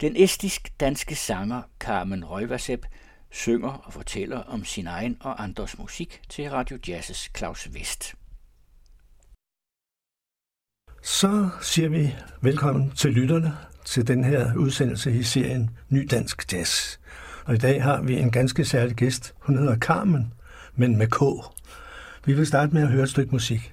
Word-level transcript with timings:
Den 0.00 0.16
estisk-danske 0.16 1.14
sanger 1.14 1.62
Carmen 1.80 2.24
Røjvasep 2.24 2.86
synger 3.30 3.70
og 3.70 3.92
fortæller 3.92 4.38
om 4.38 4.64
sin 4.64 4.86
egen 4.86 5.16
og 5.20 5.42
andres 5.42 5.78
musik 5.78 6.20
til 6.28 6.50
Radio 6.50 6.78
Jazzes 6.88 7.30
Claus 7.36 7.68
Vest. 7.74 8.14
Så 11.02 11.48
siger 11.62 11.88
vi 11.88 12.14
velkommen 12.40 12.90
til 12.90 13.12
lytterne 13.12 13.56
til 13.84 14.08
den 14.08 14.24
her 14.24 14.56
udsendelse 14.56 15.18
i 15.18 15.22
serien 15.22 15.70
Ny 15.88 16.08
Dansk 16.10 16.52
Jazz. 16.52 16.98
Og 17.44 17.54
i 17.54 17.58
dag 17.58 17.82
har 17.82 18.02
vi 18.02 18.18
en 18.18 18.30
ganske 18.30 18.64
særlig 18.64 18.96
gæst. 18.96 19.34
Hun 19.38 19.58
hedder 19.58 19.78
Carmen, 19.78 20.34
men 20.74 20.96
med 20.96 21.06
K. 21.06 21.20
Vi 22.24 22.32
vil 22.32 22.46
starte 22.46 22.74
med 22.74 22.82
at 22.82 22.88
høre 22.88 23.02
et 23.02 23.10
stykke 23.10 23.32
musik. 23.32 23.72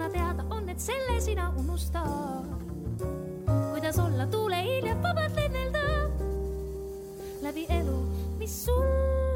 kuna 0.00 0.12
teada 0.12 0.44
on, 0.50 0.68
et 0.68 0.80
selle 0.80 1.20
sina 1.20 1.52
unusta. 1.60 2.02
kuidas 3.70 3.98
olla 3.98 4.26
tuule 4.26 4.62
hiljem 4.62 5.02
vabalt 5.02 5.36
lennelda 5.36 5.78
läbi 7.42 7.66
elu, 7.68 7.98
mis 8.38 8.64
sul 8.64 9.29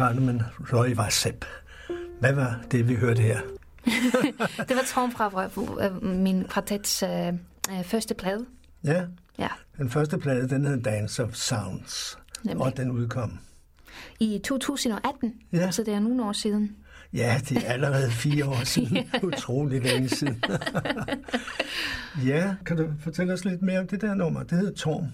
Carmen 0.00 0.42
Roy 0.72 0.94
Varsep. 0.96 1.44
Hvad 2.20 2.32
var 2.32 2.60
det, 2.70 2.88
vi 2.88 2.94
hørte 2.94 3.22
her? 3.22 3.40
det 4.68 4.76
var 4.76 4.82
Torm 4.94 5.12
fra 5.12 5.48
min 6.02 6.44
kvartets 6.44 7.02
øh, 7.02 7.28
øh, 7.72 7.84
første 7.84 8.14
plade. 8.14 8.46
Ja. 8.84 9.04
ja, 9.38 9.48
den 9.78 9.90
første 9.90 10.18
plade, 10.18 10.48
den 10.48 10.64
hed 10.64 10.82
Dance 10.82 11.24
of 11.24 11.34
Sounds, 11.34 12.18
Nemlig. 12.44 12.66
og 12.66 12.76
den 12.76 12.90
udkom. 12.90 13.38
I 14.20 14.40
2018, 14.44 15.34
ja. 15.52 15.70
så 15.70 15.82
det 15.82 15.94
er 15.94 16.00
nogle 16.00 16.24
år 16.24 16.32
siden. 16.32 16.76
Ja, 17.12 17.40
det 17.48 17.56
er 17.56 17.72
allerede 17.72 18.10
fire 18.10 18.44
år 18.44 18.64
siden. 18.74 18.96
ja. 18.96 19.04
Utrolig 19.22 19.82
længe 19.82 20.08
siden. 20.08 20.42
ja, 22.30 22.54
kan 22.66 22.76
du 22.76 22.88
fortælle 23.00 23.32
os 23.32 23.44
lidt 23.44 23.62
mere 23.62 23.78
om 23.80 23.86
det 23.86 24.00
der 24.00 24.14
nummer? 24.14 24.42
Det 24.42 24.58
hedder 24.58 24.74
Torm. 24.74 25.06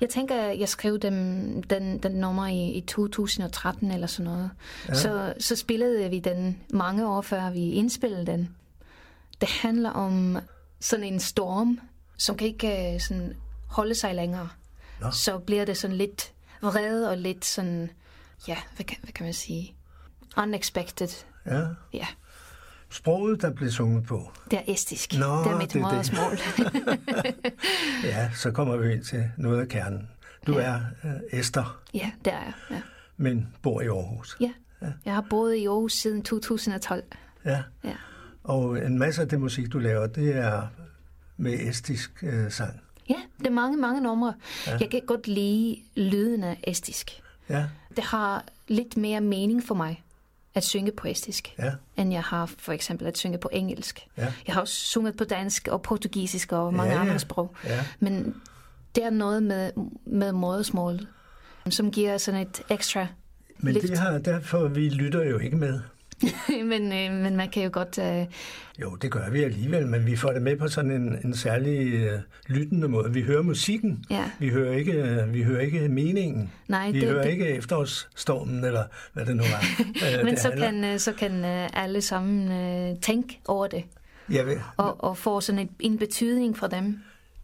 Jeg 0.00 0.08
tænker, 0.08 0.36
jeg 0.36 0.68
skrev 0.68 0.98
dem, 0.98 1.62
den, 1.62 1.98
den 1.98 2.12
nummer 2.12 2.46
i, 2.46 2.70
i 2.70 2.80
2013 2.80 3.90
eller 3.90 4.06
sådan 4.06 4.32
noget. 4.32 4.50
Ja. 4.88 4.94
Så, 4.94 5.34
så 5.38 5.56
spillede 5.56 6.10
vi 6.10 6.18
den 6.18 6.60
mange 6.70 7.08
år 7.08 7.20
før 7.20 7.50
vi 7.50 7.70
indspillede 7.70 8.26
den. 8.26 8.56
Det 9.40 9.48
handler 9.48 9.90
om 9.90 10.38
sådan 10.80 11.04
en 11.04 11.20
storm, 11.20 11.80
som 12.16 12.36
kan 12.36 12.46
ikke 12.46 12.94
øh, 12.94 13.00
sådan 13.00 13.36
holde 13.66 13.94
sig 13.94 14.14
længere. 14.14 14.48
Ja. 15.02 15.10
Så 15.10 15.38
bliver 15.38 15.64
det 15.64 15.76
sådan 15.76 15.96
lidt 15.96 16.32
vred 16.62 17.04
og 17.04 17.18
lidt 17.18 17.44
sådan, 17.44 17.90
ja, 18.48 18.56
hvad 18.76 18.84
kan, 18.84 18.96
hvad 19.02 19.12
kan 19.12 19.24
man 19.24 19.34
sige? 19.34 19.74
Unexpected. 20.36 21.24
Ja. 21.46 21.66
Ja. 21.92 22.06
Sproget, 22.90 23.42
der 23.42 23.50
blev 23.50 23.70
sunget 23.70 24.04
på? 24.04 24.32
Det 24.50 24.58
er 24.58 24.62
estisk. 24.66 25.18
Nå, 25.18 25.38
det 25.38 25.46
er 25.46 25.58
mit 25.58 25.74
modersmål. 25.74 26.38
ja, 28.12 28.30
så 28.34 28.50
kommer 28.50 28.76
vi 28.76 28.92
ind 28.92 29.04
til 29.04 29.30
noget 29.38 29.60
af 29.60 29.68
kernen. 29.68 30.08
Du 30.46 30.58
ja. 30.58 30.64
er 30.64 30.80
uh, 31.04 31.38
Esther. 31.38 31.80
Ja, 31.94 32.10
det 32.24 32.32
er 32.32 32.38
jeg. 32.38 32.52
Ja. 32.70 32.80
Men 33.16 33.48
bor 33.62 33.80
i 33.80 33.86
Aarhus. 33.86 34.36
Ja. 34.40 34.52
ja, 34.82 34.86
jeg 35.04 35.14
har 35.14 35.26
boet 35.30 35.54
i 35.54 35.66
Aarhus 35.66 35.92
siden 35.92 36.22
2012. 36.22 37.04
Ja. 37.44 37.62
ja. 37.84 37.94
Og 38.44 38.86
en 38.86 38.98
masse 38.98 39.22
af 39.22 39.28
det 39.28 39.40
musik, 39.40 39.72
du 39.72 39.78
laver, 39.78 40.06
det 40.06 40.36
er 40.36 40.66
med 41.36 41.52
estisk 41.60 42.10
uh, 42.22 42.50
sang. 42.50 42.80
Ja, 43.08 43.16
det 43.38 43.46
er 43.46 43.50
mange, 43.50 43.76
mange 43.76 44.00
numre. 44.00 44.34
Ja. 44.66 44.76
Jeg 44.80 44.90
kan 44.90 45.00
godt 45.06 45.28
lide 45.28 45.76
lyden 45.96 46.44
af 46.44 46.60
estisk. 46.66 47.22
Ja. 47.48 47.66
Det 47.96 48.04
har 48.04 48.44
lidt 48.68 48.96
mere 48.96 49.20
mening 49.20 49.64
for 49.64 49.74
mig 49.74 50.04
at 50.54 50.64
synge 50.64 50.92
på 50.92 51.08
estisk, 51.08 51.54
ja. 51.58 51.72
end 51.96 52.12
jeg 52.12 52.22
har 52.22 52.46
for 52.46 52.72
eksempel 52.72 53.06
at 53.06 53.18
synge 53.18 53.38
på 53.38 53.48
engelsk. 53.52 54.06
Ja. 54.18 54.32
Jeg 54.46 54.54
har 54.54 54.60
også 54.60 54.74
sunget 54.74 55.16
på 55.16 55.24
dansk 55.24 55.68
og 55.68 55.82
portugisisk 55.82 56.52
og 56.52 56.74
mange 56.74 56.92
ja, 56.94 57.00
andre 57.00 57.18
sprog. 57.18 57.54
Ja. 57.64 57.84
Men 58.00 58.34
det 58.94 59.04
er 59.04 59.10
noget 59.10 59.42
med, 59.42 59.70
med 60.06 60.32
modersmålet, 60.32 61.08
som 61.70 61.90
giver 61.90 62.18
sådan 62.18 62.40
et 62.40 62.62
ekstra 62.70 63.06
Men 63.58 63.74
lift. 63.74 63.88
det 63.88 63.98
har, 63.98 64.18
derfor 64.18 64.68
vi 64.68 64.88
lytter 64.88 65.24
jo 65.24 65.38
ikke 65.38 65.56
med. 65.56 65.80
men, 66.70 66.92
øh, 66.92 67.22
men 67.22 67.36
man 67.36 67.48
kan 67.48 67.62
jo 67.62 67.70
godt... 67.72 67.98
Øh... 67.98 68.26
Jo, 68.80 68.94
det 68.94 69.10
gør 69.10 69.30
vi 69.30 69.42
alligevel, 69.42 69.86
men 69.86 70.06
vi 70.06 70.16
får 70.16 70.32
det 70.32 70.42
med 70.42 70.56
på 70.56 70.68
sådan 70.68 70.90
en, 70.90 71.18
en 71.24 71.34
særlig 71.34 71.94
øh, 71.94 72.18
lyttende 72.46 72.88
måde. 72.88 73.12
Vi 73.12 73.22
hører 73.22 73.42
musikken, 73.42 74.04
ja. 74.10 74.30
vi, 74.38 74.48
hører 74.48 74.72
ikke, 74.72 74.92
øh, 74.92 75.34
vi 75.34 75.42
hører 75.42 75.60
ikke 75.60 75.88
meningen. 75.88 76.52
Nej, 76.68 76.90
vi 76.90 77.00
det, 77.00 77.08
hører 77.08 77.22
det... 77.22 77.30
ikke 77.30 77.46
efterårsstormen, 77.46 78.64
eller 78.64 78.84
hvad 79.12 79.26
det 79.26 79.36
nu 79.36 79.42
var. 79.42 79.64
Øh, 80.18 80.24
men 80.24 80.36
så 80.36 80.50
kan, 80.50 80.84
øh, 80.84 80.98
så 80.98 81.12
kan 81.12 81.44
øh, 81.44 81.68
alle 81.72 82.00
sammen 82.00 82.52
øh, 82.52 83.00
tænke 83.00 83.40
over 83.48 83.66
det. 83.66 83.84
Ja, 84.32 84.42
og, 84.76 85.04
og 85.04 85.16
få 85.16 85.40
sådan 85.40 85.58
en, 85.58 85.70
en 85.80 85.98
betydning 85.98 86.58
for 86.58 86.66
dem. 86.66 86.98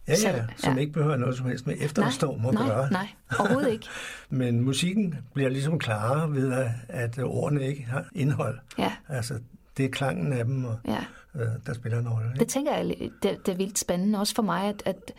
Ja, 0.07 0.13
ja, 0.23 0.45
som 0.57 0.73
ja. 0.73 0.79
ikke 0.79 0.93
behøver 0.93 1.17
noget 1.17 1.37
som 1.37 1.45
helst 1.45 1.67
med 1.67 1.75
efterårsstorm 1.79 2.45
at 2.45 2.53
nej, 2.53 2.67
gøre. 2.67 2.91
Nej, 2.91 3.07
overhovedet 3.39 3.71
ikke. 3.71 3.87
Men 4.29 4.61
musikken 4.61 5.15
bliver 5.33 5.49
ligesom 5.49 5.79
klarere 5.79 6.33
ved, 6.33 6.51
at, 6.51 6.69
at 6.89 7.19
ordene 7.19 7.67
ikke 7.67 7.85
har 7.85 8.05
indhold. 8.15 8.59
Ja. 8.77 8.93
Altså, 9.07 9.39
det 9.77 9.85
er 9.85 9.89
klangen 9.89 10.33
af 10.33 10.45
dem, 10.45 10.65
og, 10.65 10.79
ja. 10.87 11.05
øh, 11.35 11.47
der 11.65 11.73
spiller 11.73 11.99
en 11.99 12.09
rolle. 12.09 12.33
Det 12.39 12.47
tænker 12.47 12.75
jeg, 12.75 12.95
det, 13.23 13.45
det 13.45 13.51
er 13.51 13.55
vildt 13.55 13.79
spændende, 13.79 14.19
også 14.19 14.35
for 14.35 14.43
mig, 14.43 14.63
at, 14.63 14.83
at, 14.85 15.13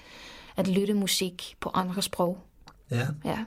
at 0.57 0.69
lytte 0.69 0.95
musik 0.95 1.57
på 1.61 1.71
andre 1.75 2.03
sprog. 2.03 2.39
Ja. 2.91 3.07
ja. 3.25 3.45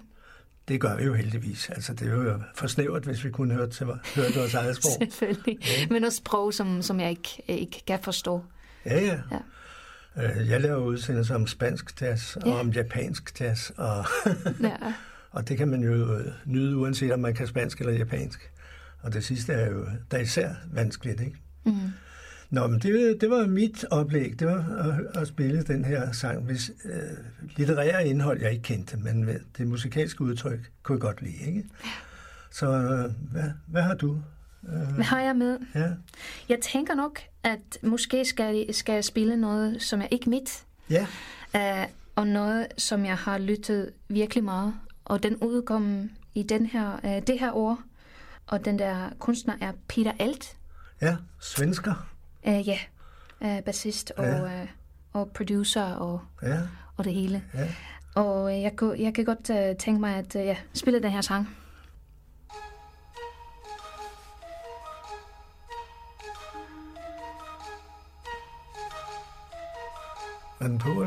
Det 0.68 0.82
gør 0.82 0.96
vi 0.96 1.04
jo 1.04 1.14
heldigvis. 1.14 1.70
Altså, 1.70 1.94
det 1.94 2.08
er 2.08 2.14
jo 2.14 2.40
for 2.56 2.68
snævert, 2.68 3.04
hvis 3.04 3.24
vi 3.24 3.30
kunne 3.30 3.54
høre, 3.54 3.70
til, 3.70 3.86
høre 3.86 4.26
vores 4.36 4.54
eget 4.54 4.76
sprog. 4.76 4.92
Selvfølgelig. 5.02 5.58
Ja. 5.62 5.88
Men 5.90 6.04
også 6.04 6.18
sprog, 6.18 6.54
som, 6.54 6.82
som 6.82 7.00
jeg 7.00 7.10
ikke, 7.10 7.42
ikke 7.48 7.84
kan 7.88 8.00
forstå. 8.02 8.44
Ja, 8.86 9.00
ja. 9.00 9.20
ja. 9.32 9.38
Øh, 10.18 10.50
jeg 10.50 10.62
laver 10.62 10.78
udsendelser 10.78 11.36
om 11.36 11.48
spansk 11.48 12.02
jazz 12.02 12.36
og 12.36 12.48
ja. 12.48 12.60
om 12.60 12.70
japansk 12.70 13.42
jazz, 13.42 13.70
og, 13.70 14.06
ja. 14.70 14.76
og 15.32 15.48
det 15.48 15.58
kan 15.58 15.68
man 15.68 15.84
jo 15.84 16.20
nyde, 16.46 16.78
uanset 16.78 17.12
om 17.12 17.20
man 17.20 17.34
kan 17.34 17.48
spansk 17.48 17.80
eller 17.80 17.94
japansk. 17.94 18.52
Og 19.02 19.14
det 19.14 19.24
sidste 19.24 19.54
er 19.54 19.72
jo 19.72 19.86
der 20.12 20.18
er 20.18 20.22
især 20.22 20.50
vanskeligt, 20.72 21.22
ikke? 21.22 21.38
Mm. 21.64 21.74
Nå, 22.50 22.68
men 22.68 22.80
det, 22.80 23.22
det 23.22 23.30
var 23.30 23.48
mit 23.48 23.86
oplæg, 23.92 24.40
det 24.40 24.48
var 24.48 24.66
at, 24.78 25.22
at 25.22 25.28
spille 25.28 25.64
den 25.64 25.86
her 25.86 26.12
sang, 26.12 26.44
hvis 26.44 26.72
øh, 26.86 27.18
litterære 27.58 28.08
indhold 28.08 28.42
jeg 28.42 28.52
ikke 28.52 28.64
kendte, 28.64 28.98
men 28.98 29.30
det 29.58 29.68
musikalske 29.68 30.22
udtryk 30.22 30.72
kunne 30.84 30.96
jeg 30.96 31.02
godt 31.02 31.22
lide, 31.22 31.46
ikke? 31.48 31.66
Så 32.52 32.72
øh, 32.72 33.32
hvad, 33.32 33.52
hvad 33.68 33.82
har 33.82 33.96
du? 33.96 34.22
Øh, 34.70 35.06
har 35.06 35.22
jeg 35.22 35.36
med? 35.36 35.60
Ja. 35.76 35.90
Jeg 36.50 36.60
tænker 36.62 36.96
nok, 36.96 37.20
at 37.44 37.78
måske 37.82 38.26
skal, 38.26 38.74
skal 38.74 38.94
jeg 38.94 39.06
spille 39.06 39.38
noget, 39.38 39.82
som 39.82 40.02
er 40.02 40.08
ikke 40.12 40.30
mit. 40.30 40.64
Ja. 40.90 41.08
Uh, 41.56 41.90
og 42.16 42.28
noget, 42.28 42.68
som 42.78 43.06
jeg 43.06 43.18
har 43.18 43.38
lyttet 43.38 43.92
virkelig 44.08 44.44
meget. 44.44 44.74
Og 45.06 45.24
den 45.24 45.36
udkom 45.36 46.10
i 46.34 46.44
den 46.44 46.66
her, 46.66 47.00
uh, 47.04 47.28
det 47.28 47.40
her 47.40 47.52
år. 47.52 47.80
Og 48.48 48.66
den 48.66 48.80
der 48.80 49.10
kunstner 49.20 49.54
er 49.62 49.72
Peter 49.88 50.12
Alt. 50.20 50.58
Ja, 51.02 51.16
svensker. 51.40 52.10
Uh, 52.48 52.68
ja, 52.68 52.80
uh, 53.42 53.64
bassist 53.64 54.12
og, 54.18 54.26
ja. 54.26 54.62
uh, 54.62 54.68
og 55.14 55.32
producer 55.32 55.84
og, 55.84 56.22
ja. 56.44 56.60
og 56.98 57.06
det 57.06 57.14
hele. 57.14 57.44
Ja. 57.54 57.68
Og 58.16 58.44
uh, 58.44 58.62
jeg, 58.62 58.74
jeg 58.82 59.14
kan 59.14 59.26
godt 59.26 59.50
uh, 59.50 59.78
tænke 59.78 60.00
mig 60.00 60.16
at 60.16 60.36
uh, 60.36 60.42
ja, 60.42 60.56
spille 60.74 61.02
den 61.02 61.12
her 61.12 61.22
sang. 61.22 61.50
Er 70.62 70.68
den 70.68 70.78
på, 70.78 71.06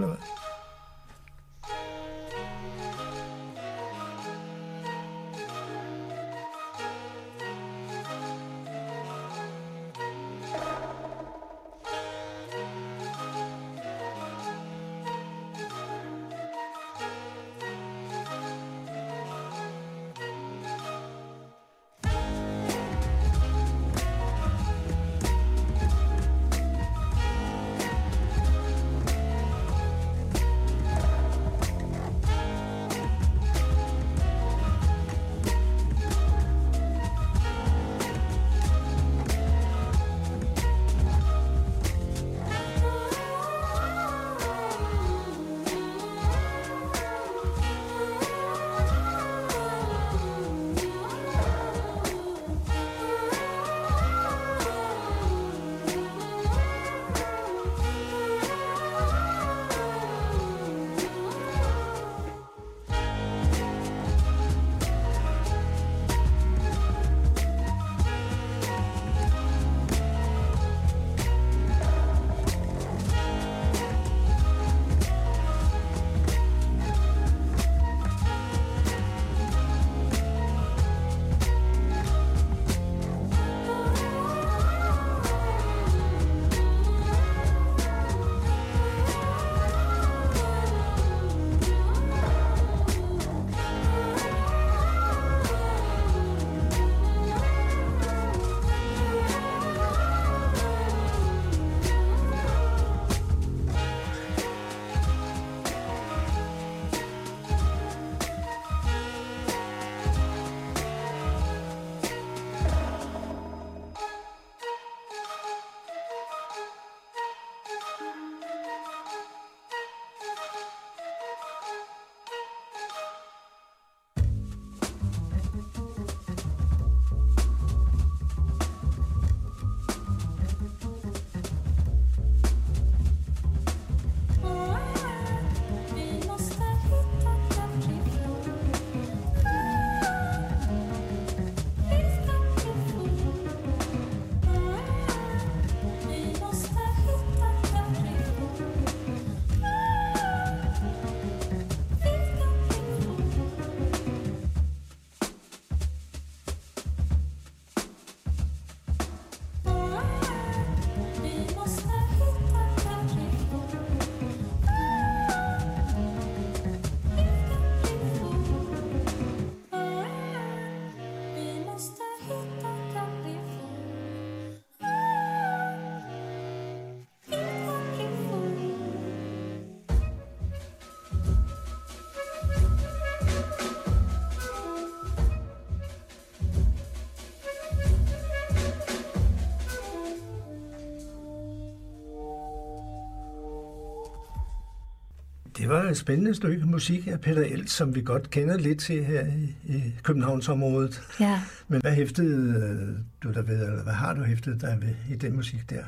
var 195.75 195.83
et 195.90 195.97
spændende 195.97 196.35
stykke 196.35 196.66
musik 196.66 197.07
af 197.07 197.21
Peter 197.21 197.43
Elt, 197.43 197.71
som 197.71 197.95
vi 197.95 198.02
godt 198.02 198.31
kender 198.31 198.57
lidt 198.59 198.81
til 198.81 199.04
her 199.04 199.26
i, 199.26 199.54
i 199.75 199.83
Københavnsområdet. 200.02 201.02
Ja. 201.21 201.40
Men 201.69 201.81
hvad 201.81 201.93
hæftede 201.93 203.04
du 203.23 203.33
der 203.33 203.43
ved, 203.43 203.66
eller 203.66 203.83
hvad 203.83 203.93
har 203.93 204.14
du 204.14 204.23
hæftet 204.23 204.61
dig 204.61 204.78
ved 204.83 205.14
i 205.14 205.19
den 205.19 205.37
musik 205.37 205.71
der? 205.71 205.85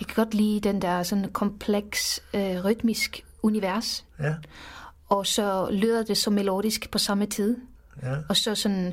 Jeg 0.00 0.06
kan 0.08 0.24
godt 0.24 0.34
lide 0.34 0.60
den 0.60 0.82
der 0.82 1.02
sådan 1.02 1.28
kompleks, 1.32 2.20
øh, 2.34 2.64
rytmisk 2.64 3.24
univers. 3.42 4.04
Ja, 4.20 4.34
Og 5.08 5.26
så 5.26 5.68
lyder 5.72 6.02
det 6.02 6.16
så 6.16 6.30
melodisk 6.30 6.90
på 6.90 6.98
samme 6.98 7.26
tid. 7.26 7.56
ja, 8.02 8.14
Og 8.28 8.36
så 8.36 8.54
sådan, 8.54 8.92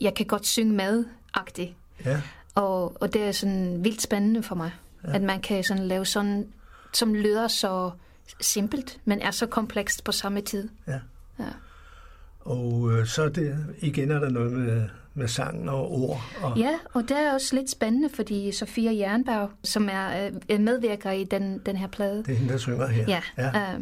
jeg 0.00 0.14
kan 0.14 0.26
godt 0.26 0.46
synge 0.46 0.72
med-agtigt. 0.72 1.74
ja, 2.04 2.20
Og, 2.54 3.02
og 3.02 3.12
det 3.12 3.22
er 3.22 3.32
sådan 3.32 3.84
vildt 3.84 4.02
spændende 4.02 4.42
for 4.42 4.54
mig. 4.54 4.70
Ja. 5.04 5.14
At 5.14 5.22
man 5.22 5.40
kan 5.40 5.64
sådan 5.64 5.84
lave 5.88 6.04
sådan, 6.06 6.46
som 6.94 7.14
lyder 7.14 7.48
så 7.48 7.90
simpelt, 8.40 9.00
men 9.04 9.20
er 9.20 9.30
så 9.30 9.46
komplekst 9.46 10.04
på 10.04 10.12
samme 10.12 10.40
tid. 10.40 10.68
ja. 10.88 10.98
Ja. 11.38 11.44
Og 12.40 12.92
øh, 12.92 13.06
så 13.06 13.22
er 13.22 13.28
det, 13.28 13.66
igen 13.78 14.10
er 14.10 14.18
der 14.20 14.28
noget 14.30 14.52
med, 14.52 14.88
med 15.14 15.28
sang 15.28 15.70
og 15.70 15.92
ord. 15.92 16.20
Og, 16.42 16.58
Ja, 16.58 16.78
og 16.94 17.02
det 17.02 17.10
er 17.16 17.32
også 17.32 17.56
lidt 17.56 17.70
spændende, 17.70 18.08
fordi 18.14 18.52
Sofia 18.52 18.92
Jernberg, 18.98 19.50
som 19.64 19.88
er 19.92 20.30
øh, 20.50 20.60
medvirker 20.60 21.10
i 21.10 21.24
den, 21.24 21.58
den 21.58 21.76
her 21.76 21.86
plade, 21.86 22.16
Det 22.18 22.28
er 22.28 22.34
hende, 22.34 22.52
der 22.52 22.58
synger 22.58 22.86
her. 22.86 23.04
ja, 23.08 23.22
ja, 23.38 23.74
Øh, 23.74 23.80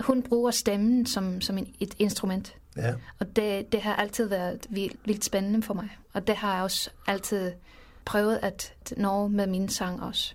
hun 0.00 0.22
bruger 0.22 0.50
stemmen 0.50 1.06
som, 1.06 1.40
som 1.40 1.58
en, 1.58 1.74
et 1.80 1.94
instrument. 1.98 2.54
ja. 2.76 2.94
Og 3.18 3.36
det, 3.36 3.72
det 3.72 3.80
har 3.82 3.94
altid 3.96 4.28
været 4.28 4.66
vildt, 4.70 4.96
vildt 5.04 5.24
spændende 5.24 5.62
for 5.62 5.74
mig. 5.74 5.88
Og 6.12 6.26
det 6.26 6.36
har 6.36 6.54
jeg 6.54 6.62
også 6.62 6.90
altid 7.06 7.52
prøvet 8.04 8.38
at 8.42 8.74
nå 8.96 9.28
med 9.28 9.46
min 9.46 9.68
sang 9.68 10.02
også. 10.02 10.34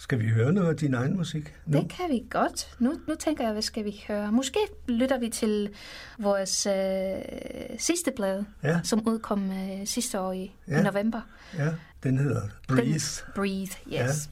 Skal 0.00 0.18
vi 0.20 0.28
høre 0.28 0.52
noget 0.52 0.68
af 0.68 0.76
din 0.76 0.94
egen 0.94 1.16
musik 1.16 1.54
nu? 1.66 1.78
Det 1.80 1.90
kan 1.90 2.10
vi 2.10 2.26
godt. 2.30 2.76
Nu, 2.78 2.94
nu 3.08 3.14
tænker 3.14 3.44
jeg, 3.44 3.52
hvad 3.52 3.62
skal 3.62 3.84
vi 3.84 4.04
høre? 4.08 4.32
Måske 4.32 4.58
lytter 4.88 5.18
vi 5.18 5.28
til 5.28 5.70
vores 6.18 6.66
øh, 6.66 7.78
sidste 7.78 8.12
plade, 8.16 8.46
Ja, 8.62 8.80
som 8.84 9.08
udkom 9.08 9.50
øh, 9.52 9.86
sidste 9.86 10.20
år 10.20 10.32
i, 10.32 10.52
Ja. 10.68 10.80
i 10.80 10.82
november. 10.82 11.20
ja. 11.58 11.68
Den 12.02 12.18
hedder 12.18 12.42
Breathe. 12.68 12.92
Den, 12.92 13.32
Breathe, 13.34 13.74
yes. 14.08 14.30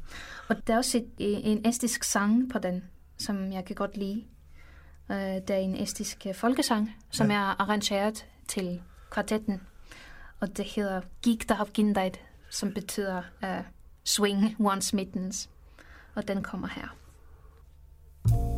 Og 0.48 0.56
der 0.66 0.72
er 0.74 0.78
også 0.78 0.98
et, 0.98 1.06
en 1.18 1.66
estisk 1.66 2.04
sang 2.04 2.50
på 2.52 2.58
den, 2.58 2.84
som 3.18 3.52
jeg 3.52 3.64
kan 3.64 3.76
godt 3.76 3.96
lide. 3.96 4.24
Uh, 5.08 5.16
det 5.16 5.50
er 5.50 5.56
en 5.56 5.82
estisk 5.82 6.26
øh, 6.26 6.34
folkesang, 6.34 6.90
som 7.10 7.30
Ja. 7.30 7.36
er 7.36 7.60
arrangeret 7.62 8.26
til 8.48 8.80
kvartetten. 9.10 9.60
Og 10.40 10.56
det 10.56 10.64
hedder 10.64 11.00
Gik 11.22 11.48
der 11.48 11.64
Kindheit, 11.74 12.20
som 12.50 12.72
betyder 12.74 13.22
uh, 13.42 13.48
Swing 14.04 14.56
Once 14.58 14.96
Mittens. 14.96 15.50
Og 16.16 16.28
den 16.28 16.42
kommer 16.42 16.68
her. 16.68 16.96
La 18.30 18.55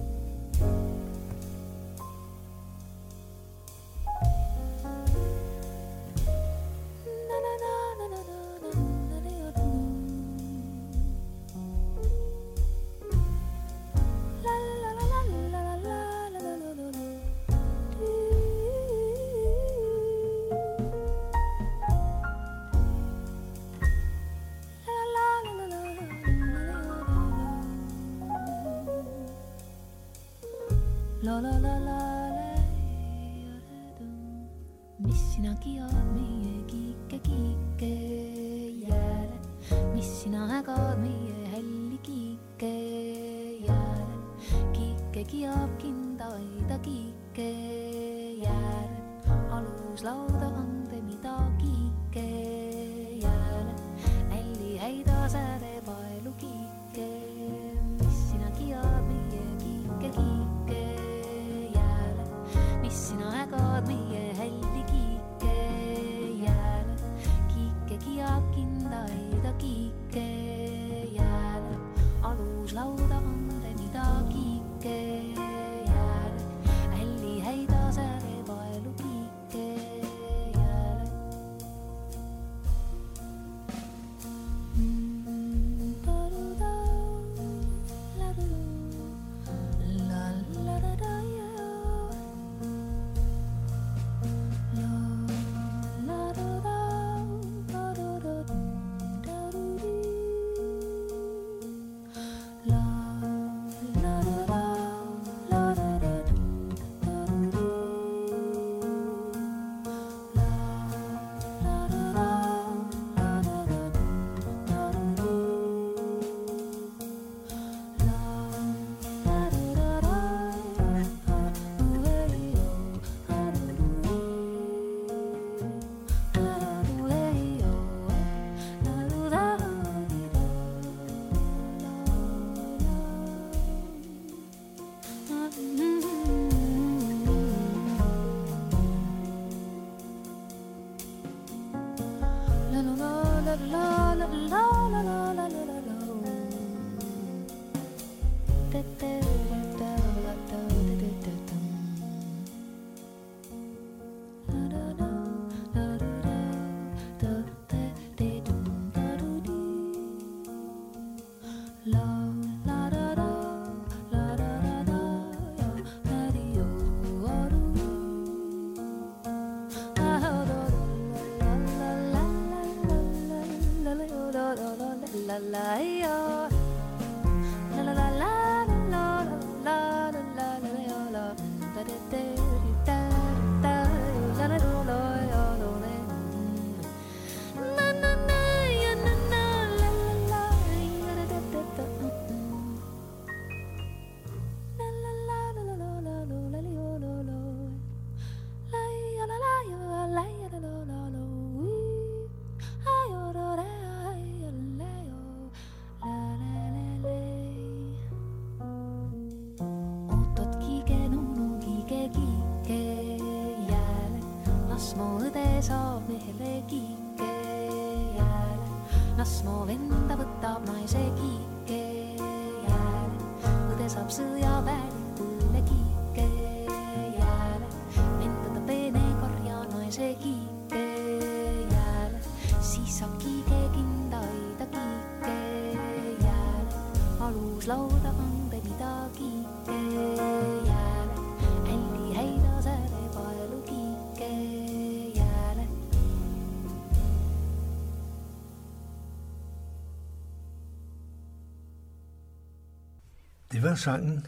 sangen 253.78 254.26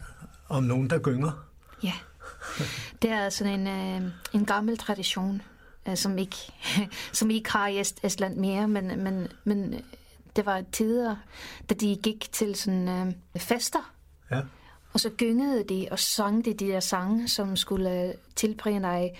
om 0.49 0.63
nogen, 0.63 0.89
der 0.89 0.99
gynger. 0.99 1.31
Ja, 1.83 1.93
det 3.01 3.09
er 3.09 3.29
sådan 3.29 3.67
en, 3.67 3.67
øh, 4.03 4.11
en 4.33 4.45
gammel 4.45 4.77
tradition, 4.77 5.41
øh, 5.87 5.97
som 5.97 6.17
ikke, 6.17 6.35
som 7.13 7.29
ikke 7.29 7.51
har 7.51 7.67
i 7.67 7.81
Est- 7.81 7.99
Estland 8.03 8.35
mere, 8.37 8.67
men, 8.67 9.03
men, 9.03 9.27
men 9.43 9.75
det 10.35 10.45
var 10.45 10.63
tider, 10.71 11.15
da 11.69 11.73
de 11.75 11.97
gik 12.03 12.29
til 12.31 12.55
sådan 12.55 12.89
øh, 12.89 13.41
fester, 13.41 13.93
Ja. 14.31 14.41
og 14.93 14.99
så 14.99 15.09
gyngede 15.17 15.63
de 15.69 15.87
og 15.91 15.99
sang 15.99 16.45
de 16.45 16.53
de 16.53 16.65
der 16.67 16.79
sange, 16.79 17.27
som 17.29 17.55
skulle 17.55 18.03
øh, 18.03 18.13
tilbringe 18.35 18.81
dig 18.81 19.11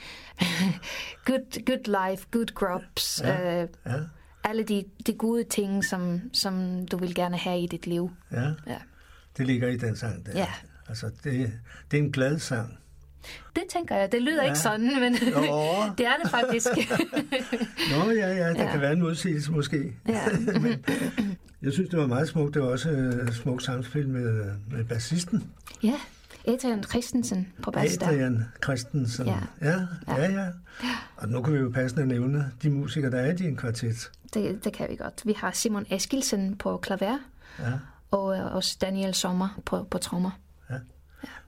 good, 1.27 1.65
good 1.65 2.09
life, 2.11 2.25
good 2.31 2.47
crops, 2.55 3.21
Ja. 3.23 3.61
øh, 3.63 3.69
Ja, 3.85 3.91
alle 4.43 4.63
de, 4.63 4.83
de 5.07 5.13
gode 5.13 5.43
ting, 5.43 5.85
som, 5.85 6.21
som 6.33 6.85
du 6.87 6.97
vil 6.97 7.15
gerne 7.15 7.37
have 7.37 7.59
i 7.61 7.67
dit 7.67 7.87
liv. 7.87 8.11
ja. 8.31 8.41
Ja. 8.67 8.77
Det 9.41 9.47
ligger 9.47 9.67
i 9.67 9.77
den 9.77 9.95
sang 9.95 10.25
der. 10.25 10.31
Ja. 10.35 10.47
Altså, 10.89 11.05
det, 11.23 11.51
det 11.91 11.99
er 11.99 12.03
en 12.03 12.11
glad 12.11 12.39
sang. 12.39 12.77
Det 13.55 13.63
tænker 13.73 13.95
jeg. 13.95 14.11
Det 14.11 14.21
lyder 14.21 14.43
Ja. 14.43 14.47
ikke 14.49 14.59
sådan, 14.59 14.99
men 14.99 15.13
det 15.97 16.05
er 16.07 16.15
det 16.23 16.31
faktisk. 16.31 16.67
Nå 17.91 18.11
ja, 18.11 18.27
ja, 18.27 18.49
der 18.53 18.63
Ja. 18.63 18.71
kan 18.71 18.81
være 18.81 18.93
en 18.93 18.99
modsigelse 19.01 19.51
måske. 19.51 19.93
ja. 20.07 20.21
Jeg 21.61 21.73
synes, 21.73 21.89
det 21.89 21.99
var 21.99 22.07
meget 22.07 22.27
smukt. 22.27 22.53
Det 22.53 22.61
var 22.61 22.67
også 22.67 22.91
uh, 23.27 23.33
smukt 23.33 23.63
samspil 23.63 24.07
med, 24.09 24.51
med 24.71 24.83
bassisten, 24.85 25.43
Ja, 25.83 25.93
Adrian 26.47 26.83
Christensen 26.83 27.47
på 27.63 27.71
bas 27.71 27.97
der. 27.97 28.07
Adrian 28.07 28.45
Christensen. 28.63 29.25
Ja. 29.27 29.37
Ja, 29.61 29.79
ja, 30.07 30.31
ja. 30.31 30.47
Og 31.15 31.29
nu 31.29 31.41
kan 31.41 31.53
vi 31.53 31.59
jo 31.59 31.69
passende 31.69 32.05
nævne 32.05 32.51
de 32.63 32.69
musikere, 32.69 33.11
der 33.11 33.17
er 33.19 33.31
i 33.31 33.35
din 33.35 33.55
kvartet. 33.55 34.11
Det, 34.33 34.63
det 34.63 34.73
kan 34.73 34.87
vi 34.89 34.95
godt. 34.95 35.21
Vi 35.25 35.33
har 35.37 35.51
Simon 35.51 35.85
Eskilsen 35.89 36.55
på 36.57 36.77
klaver, 36.77 37.17
Ja. 37.59 37.71
Og 38.11 38.37
øh, 38.37 38.55
også 38.55 38.77
Daniel 38.81 39.13
Sommer 39.13 39.61
på, 39.65 39.83
på 39.83 39.97
trommer. 39.97 40.31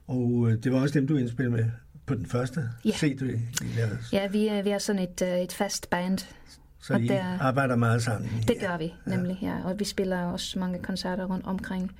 Og 0.06 0.46
øh, 0.50 0.58
det 0.62 0.72
var 0.72 0.80
også 0.80 0.98
dem, 1.00 1.06
du 1.06 1.16
indspillede 1.16 1.56
med 1.56 1.64
på 2.06 2.14
den 2.14 2.26
første 2.26 2.68
Ja. 2.84 2.90
CD, 2.90 3.22
I 3.62 3.76
lavede. 3.76 3.98
Ja, 4.12 4.26
vi 4.28 4.46
er, 4.48 4.62
vi 4.62 4.70
er 4.70 4.78
sådan 4.78 5.02
et, 5.02 5.22
øh, 5.22 5.38
et 5.38 5.52
fast 5.52 5.90
band. 5.90 6.18
Så 6.82 6.94
og 6.94 7.00
I 7.02 7.08
der- 7.08 7.38
arbejder 7.40 7.76
meget 7.76 8.02
sammen. 8.02 8.30
Det 8.48 8.56
gør 8.60 8.78
vi 8.78 8.94
nemlig, 9.06 9.38
ja. 9.42 9.64
Og 9.64 9.78
vi 9.78 9.84
spiller 9.84 10.24
også 10.24 10.58
mange 10.58 10.78
koncerter 10.78 11.24
rundt 11.24 11.46
omkring. 11.46 11.92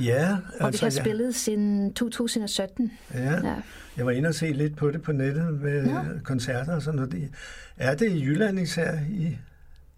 Ja, 0.00 0.36
Og 0.60 0.66
altså, 0.66 0.86
vi 0.86 0.92
har 0.96 1.02
spillet 1.02 1.34
siden 1.34 1.94
2017. 1.94 2.92
Ja, 3.14 3.22
ja. 3.24 3.46
Ja. 3.48 3.54
Jeg 3.96 4.06
var 4.06 4.12
inde 4.12 4.28
og 4.28 4.34
se 4.34 4.52
lidt 4.52 4.76
på 4.76 4.90
det 4.90 5.02
på 5.02 5.12
nettet 5.12 5.60
med 5.60 5.86
Nå. 5.86 6.00
koncerter 6.24 6.74
og 6.74 6.82
sådan 6.82 6.96
noget. 7.00 7.30
Er 7.76 7.94
det 7.94 8.12
i 8.12 8.24
Jylland 8.24 8.58
især, 8.60 8.98
I, 9.10 9.36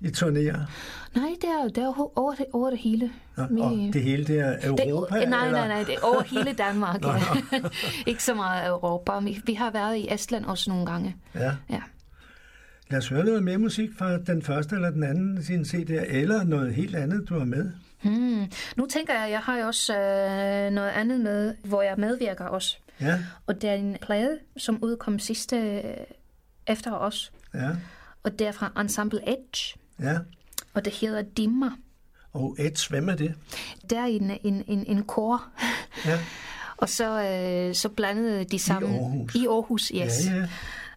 I 0.01 0.11
turnerer? 0.11 0.65
Nej, 1.15 1.29
det 1.41 1.49
er, 1.49 1.69
det 1.69 1.79
er 1.79 2.13
over, 2.19 2.35
det, 2.35 2.47
over 2.53 2.71
det 2.71 2.79
hele. 2.79 3.11
Nå, 3.37 3.45
Vi- 3.51 3.61
og 3.61 3.71
det 3.93 4.03
hele, 4.03 4.25
det 4.25 4.39
er 4.41 4.57
Europa? 4.69 5.21
det, 5.21 5.29
nej, 5.29 5.47
eller? 5.47 5.59
nej, 5.59 5.69
nej, 5.69 5.83
det 5.85 5.95
er 5.95 5.99
over 6.03 6.23
hele 6.23 6.53
Danmark. 6.65 7.05
ja. 7.05 7.15
Ikke 8.11 8.23
så 8.25 8.35
meget 8.35 8.69
Europa. 8.69 9.19
Vi, 9.19 9.41
vi 9.47 9.55
har 9.55 9.71
været 9.71 9.97
i 9.97 10.09
Estland 10.15 10.45
også 10.45 10.71
nogle 10.71 10.87
gange. 10.87 11.17
Ja. 11.35 11.53
Ja. 11.71 11.81
Lad 12.91 12.99
os 12.99 13.09
høre 13.09 13.25
noget 13.25 13.43
mere 13.43 13.59
musik 13.59 13.91
fra 13.99 14.19
den 14.19 14.43
første 14.43 14.75
eller 14.77 14.91
den 14.91 15.03
anden 15.03 15.43
sin 15.45 15.65
CD, 15.65 15.91
eller 15.91 16.45
noget 16.45 16.75
helt 16.75 16.97
andet, 16.97 17.29
du 17.29 17.39
har 17.39 17.45
med. 17.45 17.71
Hmm. 18.03 18.45
Nu 18.77 18.87
tænker 18.87 19.21
jeg, 19.21 19.31
jeg 19.31 19.41
har 19.41 19.57
jo 19.59 19.67
også 19.67 19.93
øh, 19.99 20.71
noget 20.73 20.89
andet 20.91 21.21
med, 21.21 21.55
hvor 21.65 21.83
jeg 21.83 21.95
medvirker 21.99 22.45
også. 22.45 22.77
Ja, 23.01 23.19
Og 23.47 23.63
det 23.63 23.71
er 23.71 23.75
en 23.75 23.97
plade, 24.03 24.39
som 24.57 24.79
udkom 24.83 25.19
sidste 25.19 25.57
øh, 25.57 25.83
efter 26.67 26.93
os. 26.93 27.33
ja, 27.55 27.69
Og 28.23 28.39
det 28.39 28.47
er 28.47 28.53
fra 28.53 28.73
Ensemble 28.81 29.21
Edge. 29.29 29.79
Ja. 30.01 30.19
Og 30.75 30.85
det 30.85 30.93
hedder 30.93 31.23
Dimmer. 31.23 31.71
Og 32.33 32.57
Edge, 32.59 32.91
hvem 32.91 33.09
er 33.09 33.15
det? 33.15 33.35
Det 33.91 33.99
er 33.99 34.05
en, 34.05 34.31
en, 34.45 34.65
en, 34.67 34.85
en 34.87 35.03
kor. 35.03 35.45
Ja, 36.07 36.19
Og 36.77 36.89
så, 36.89 37.23
øh, 37.25 37.75
så 37.75 37.89
blandede 37.89 38.45
de 38.45 38.59
sammen. 38.59 38.95
Aarhus. 38.95 39.35
I 39.35 39.47
Aarhus, 39.47 39.89
yes. 39.95 40.27
ja, 40.27 40.35
ja. 40.37 40.49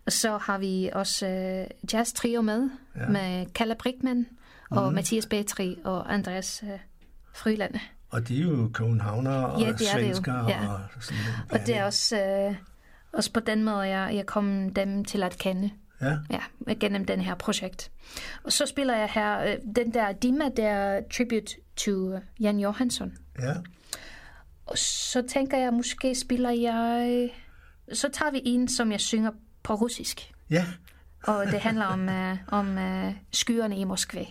Og 0.05 0.11
så 0.11 0.37
har 0.37 0.57
vi 0.57 0.89
også 0.93 1.27
øh, 1.27 1.67
jazz 1.93 2.11
trio 2.13 2.41
med, 2.41 2.69
Ja. 2.95 3.07
med 3.09 3.45
Kalle 3.45 3.75
Brickman 3.75 4.25
og 4.69 4.87
mm. 4.89 4.95
Mathias 4.95 5.25
Betri 5.25 5.77
og 5.83 6.13
Andreas 6.13 6.63
øh, 6.63 6.79
Frylande. 7.33 7.79
Og 8.09 8.27
de 8.27 8.37
er 8.39 8.43
jo 8.43 8.69
københavner 8.73 9.31
og 9.31 9.61
Ja, 9.61 9.71
det 9.71 9.91
er 9.93 9.97
det 9.97 10.03
jo. 10.09 10.13
svensker 10.13 10.47
Ja. 10.49 10.67
og 10.73 10.79
sådan. 11.01 11.17
Og 11.49 11.59
det 11.67 11.77
er 11.77 11.83
også, 11.85 12.17
øh, 12.49 12.55
også 13.13 13.31
på 13.33 13.39
den 13.39 13.63
måde, 13.63 13.81
jeg, 13.81 14.15
jeg 14.15 14.25
kom 14.25 14.69
dem 14.73 15.05
til 15.05 15.23
at 15.23 15.37
kende. 15.37 15.69
Ja, 16.03 16.39
Ja, 16.67 16.73
gennem 16.73 17.05
den 17.05 17.21
her 17.21 17.35
projekt. 17.35 17.91
Og 18.43 18.51
så 18.53 18.65
spiller 18.65 18.97
jeg 18.97 19.09
her, 19.13 19.39
øh, 19.39 19.57
den 19.75 19.93
der 19.93 20.11
Dima, 20.11 20.49
der 20.57 20.67
er 20.67 21.01
tribute 21.17 21.55
to 21.75 22.19
Jan 22.39 22.59
Johansson. 22.59 23.13
ja. 23.39 23.53
Og 24.65 24.77
så 24.77 25.21
tænker 25.29 25.57
jeg, 25.57 25.73
måske 25.73 26.15
spiller 26.15 26.49
jeg... 26.49 27.29
Så 27.93 28.09
tager 28.13 28.31
vi 28.31 28.41
en, 28.45 28.67
som 28.67 28.91
jeg 28.91 28.99
synger 28.99 29.31
på 29.63 29.73
russisk. 29.73 30.31
Ja, 30.49 30.65
Og 31.23 31.45
det 31.45 31.59
handler 31.59 31.85
om, 31.85 32.09
øh, 32.09 32.37
om 32.47 32.77
øh, 32.77 33.13
skyerne 33.31 33.77
i 33.77 33.83
Moskva. 33.83 34.25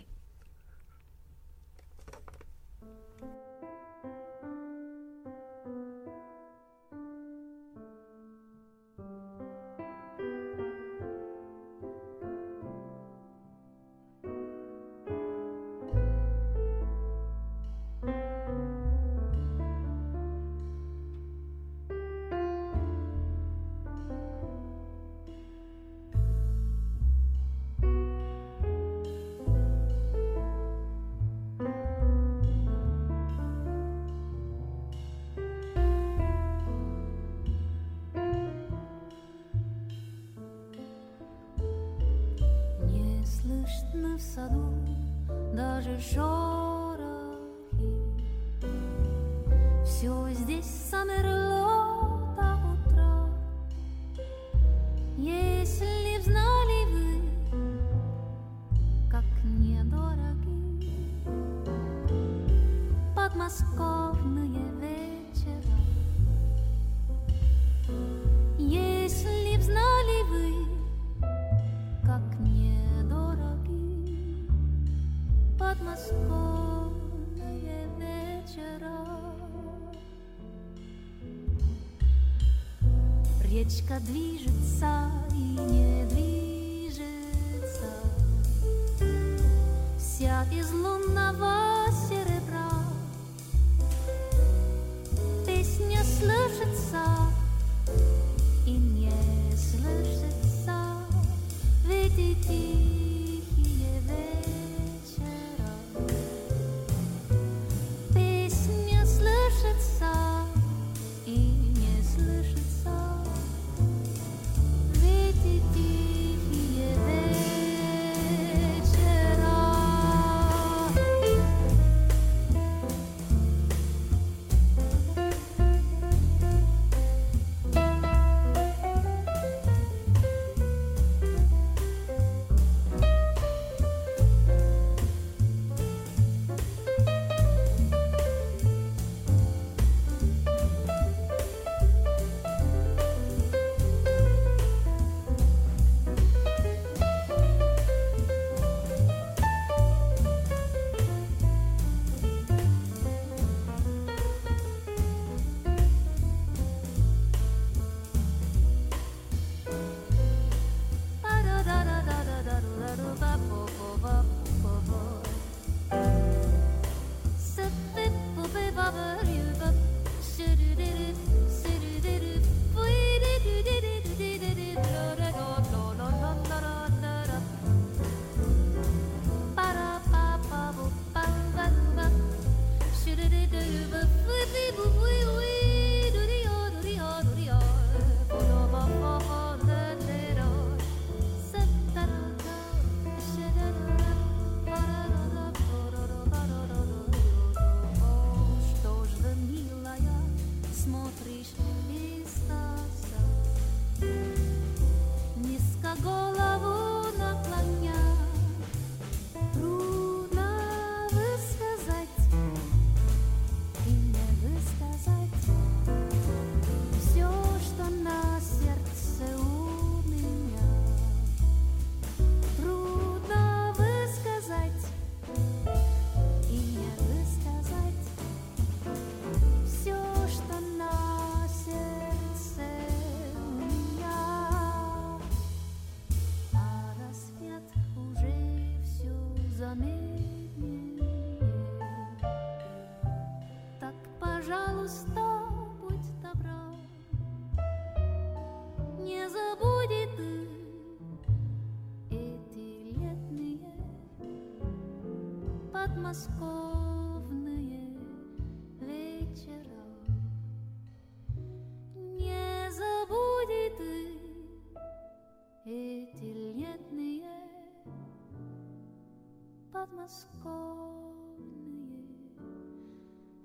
skornije 270.21 272.03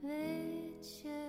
večera. 0.02 1.28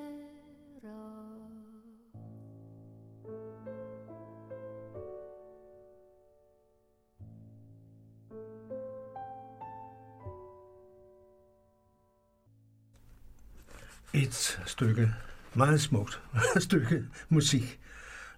Et 14.15 14.61
stykke, 14.67 15.15
meget 15.55 15.81
smukt 15.81 16.21
stykke 16.67 17.05
musik. 17.29 17.81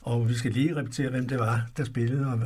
Og 0.00 0.28
vi 0.28 0.34
skal 0.34 0.52
lige 0.52 0.76
repetere, 0.76 1.10
hvem 1.10 1.28
det 1.28 1.38
var, 1.38 1.66
der 1.76 1.84
spillede, 1.84 2.26
og 2.26 2.38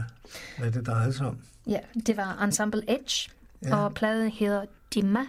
hvad 0.58 0.72
det 0.72 0.86
drejede 0.86 1.12
sig 1.12 1.26
om. 1.26 1.38
Ja, 1.66 1.78
det 2.06 2.16
var 2.16 2.42
Ensemble 2.42 2.82
Edge, 2.88 3.30
Ja. 3.64 3.77
og 3.77 3.94
pladen 3.94 4.31
hedder 4.31 4.64
Dimma, 4.94 5.20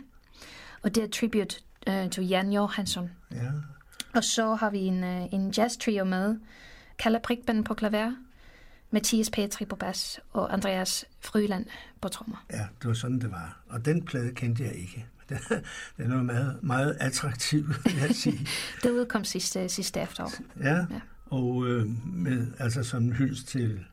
og 0.82 0.95
det 0.95 1.04
er 1.04 1.08
tribute 1.08 1.56
uh, 1.89 2.10
til 2.10 2.28
Jan 2.28 2.52
Johansson. 2.52 3.10
Ja, 3.32 3.52
Og 4.13 4.24
så 4.24 4.56
har 4.56 4.69
vi 4.69 4.78
en, 4.80 5.04
uh, 5.04 5.34
en 5.34 5.52
jazz 5.52 5.78
trio 5.78 6.04
med, 6.06 6.36
Kalle 7.00 7.19
Brikben 7.24 7.63
på 7.63 7.74
klaver, 7.74 8.12
Mathias 8.91 9.30
Petri 9.30 9.65
på 9.65 9.76
bas 9.76 10.19
og 10.34 10.54
Andreas 10.54 11.06
Fryland 11.21 11.65
på 12.02 12.08
trommer. 12.08 12.45
ja, 12.52 12.65
det 12.82 12.88
var 12.88 12.93
sådan, 12.93 13.19
det 13.19 13.32
var. 13.32 13.60
Og 13.69 13.86
den 13.86 14.06
plade 14.06 14.32
kendte 14.36 14.63
jeg 14.63 14.74
ikke. 14.76 15.06
Den, 15.30 15.38
den 15.98 16.12
var 16.17 16.24
meget, 16.24 16.60
meget 16.63 16.98
attraktiv, 17.00 17.67
vil 17.67 17.95
jeg 18.02 18.15
sige. 18.15 18.48
Det 18.84 18.89
udkom 18.91 19.24
sidste, 19.24 19.69
sidste 19.69 20.00
efterår. 20.02 20.32
Ja, 20.63 20.76
Ja. 20.76 20.86
og 21.26 21.65
øh, 21.67 22.06
med, 22.13 22.48
altså 22.60 22.84
som 22.84 23.04
en 23.04 23.13
hyldest 23.13 23.48
til, 23.48 23.86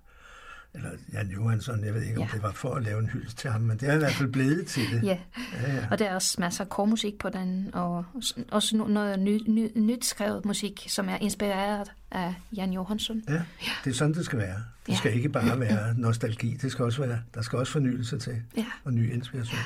eller 0.74 0.90
Jan 1.12 1.28
Johansson, 1.28 1.84
jeg 1.84 1.94
ved 1.94 2.02
ikke, 2.02 2.16
om 2.16 2.22
Ja. 2.22 2.28
det 2.34 2.42
var 2.42 2.52
for 2.52 2.74
at 2.74 2.82
lave 2.82 2.98
en 3.00 3.06
hyldest 3.06 3.38
til 3.38 3.50
ham, 3.50 3.60
men 3.60 3.78
det 3.78 3.88
er 3.88 3.94
i 3.94 3.98
hvert 3.98 4.12
fald 4.12 4.32
blevet 4.32 4.66
til 4.66 4.82
det. 4.92 5.02
Ja, 5.02 5.18
ja, 5.62 5.72
ja. 5.74 5.86
og 5.90 5.98
der 5.98 6.04
er 6.04 6.14
også 6.14 6.36
masser 6.40 6.64
af 6.64 6.68
kormusik 6.70 7.18
på 7.18 7.28
den, 7.28 7.70
og 7.72 8.04
også 8.50 8.76
no- 8.76 8.88
noget 8.90 9.18
ny, 9.18 9.40
ny, 9.48 9.70
nyt 9.74 10.04
skrevet 10.04 10.44
musik, 10.44 10.86
som 10.88 11.08
er 11.08 11.16
inspireret 11.20 11.92
af 12.10 12.34
Jan 12.56 12.72
Johansson. 12.72 13.22
Ja, 13.28 13.42
det 13.84 13.90
er 13.90 13.94
sådan, 13.94 14.14
det 14.14 14.24
skal 14.24 14.38
være. 14.38 14.56
Det 14.86 14.92
Ja. 14.92 14.96
skal 14.96 15.14
ikke 15.14 15.28
bare 15.28 15.60
være 15.60 15.94
nostalgi, 15.96 16.58
det 16.62 16.72
skal 16.72 16.84
også 16.84 17.02
være, 17.06 17.18
der 17.34 17.42
skal 17.42 17.58
også 17.58 17.72
fornyelse 17.72 18.18
til, 18.18 18.42
Ja. 18.56 18.66
og 18.84 18.92
ny 18.92 19.12
inspiration. 19.14 19.60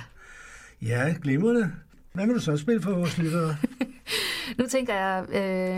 Ja, 0.83 1.15
glimrende. 1.23 1.73
Hvad 2.13 2.27
vil 2.27 2.35
du 2.35 2.41
så 2.41 2.57
spille 2.57 2.83
for 2.83 2.91
vores 2.91 3.19
lyttere? 3.19 3.57
Nu 4.59 4.67
tænker 4.67 4.95
jeg, 4.95 5.25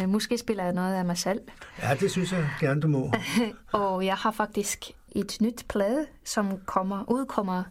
øh, 0.02 0.08
måske 0.08 0.38
spiller 0.38 0.64
jeg 0.64 0.72
noget 0.72 0.94
af 0.94 1.04
mig 1.04 1.18
selv. 1.18 1.40
Ja, 1.82 1.94
det 2.00 2.10
synes 2.10 2.32
jeg 2.32 2.48
gerne, 2.60 2.80
du 2.80 2.88
må. 2.88 3.12
Og 3.72 4.06
jeg 4.06 4.14
har 4.14 4.30
faktisk 4.30 4.84
et 5.12 5.36
nyt 5.40 5.64
plade, 5.68 6.06
som 6.24 6.58
kommer, 6.66 7.04
udkommer 7.10 7.62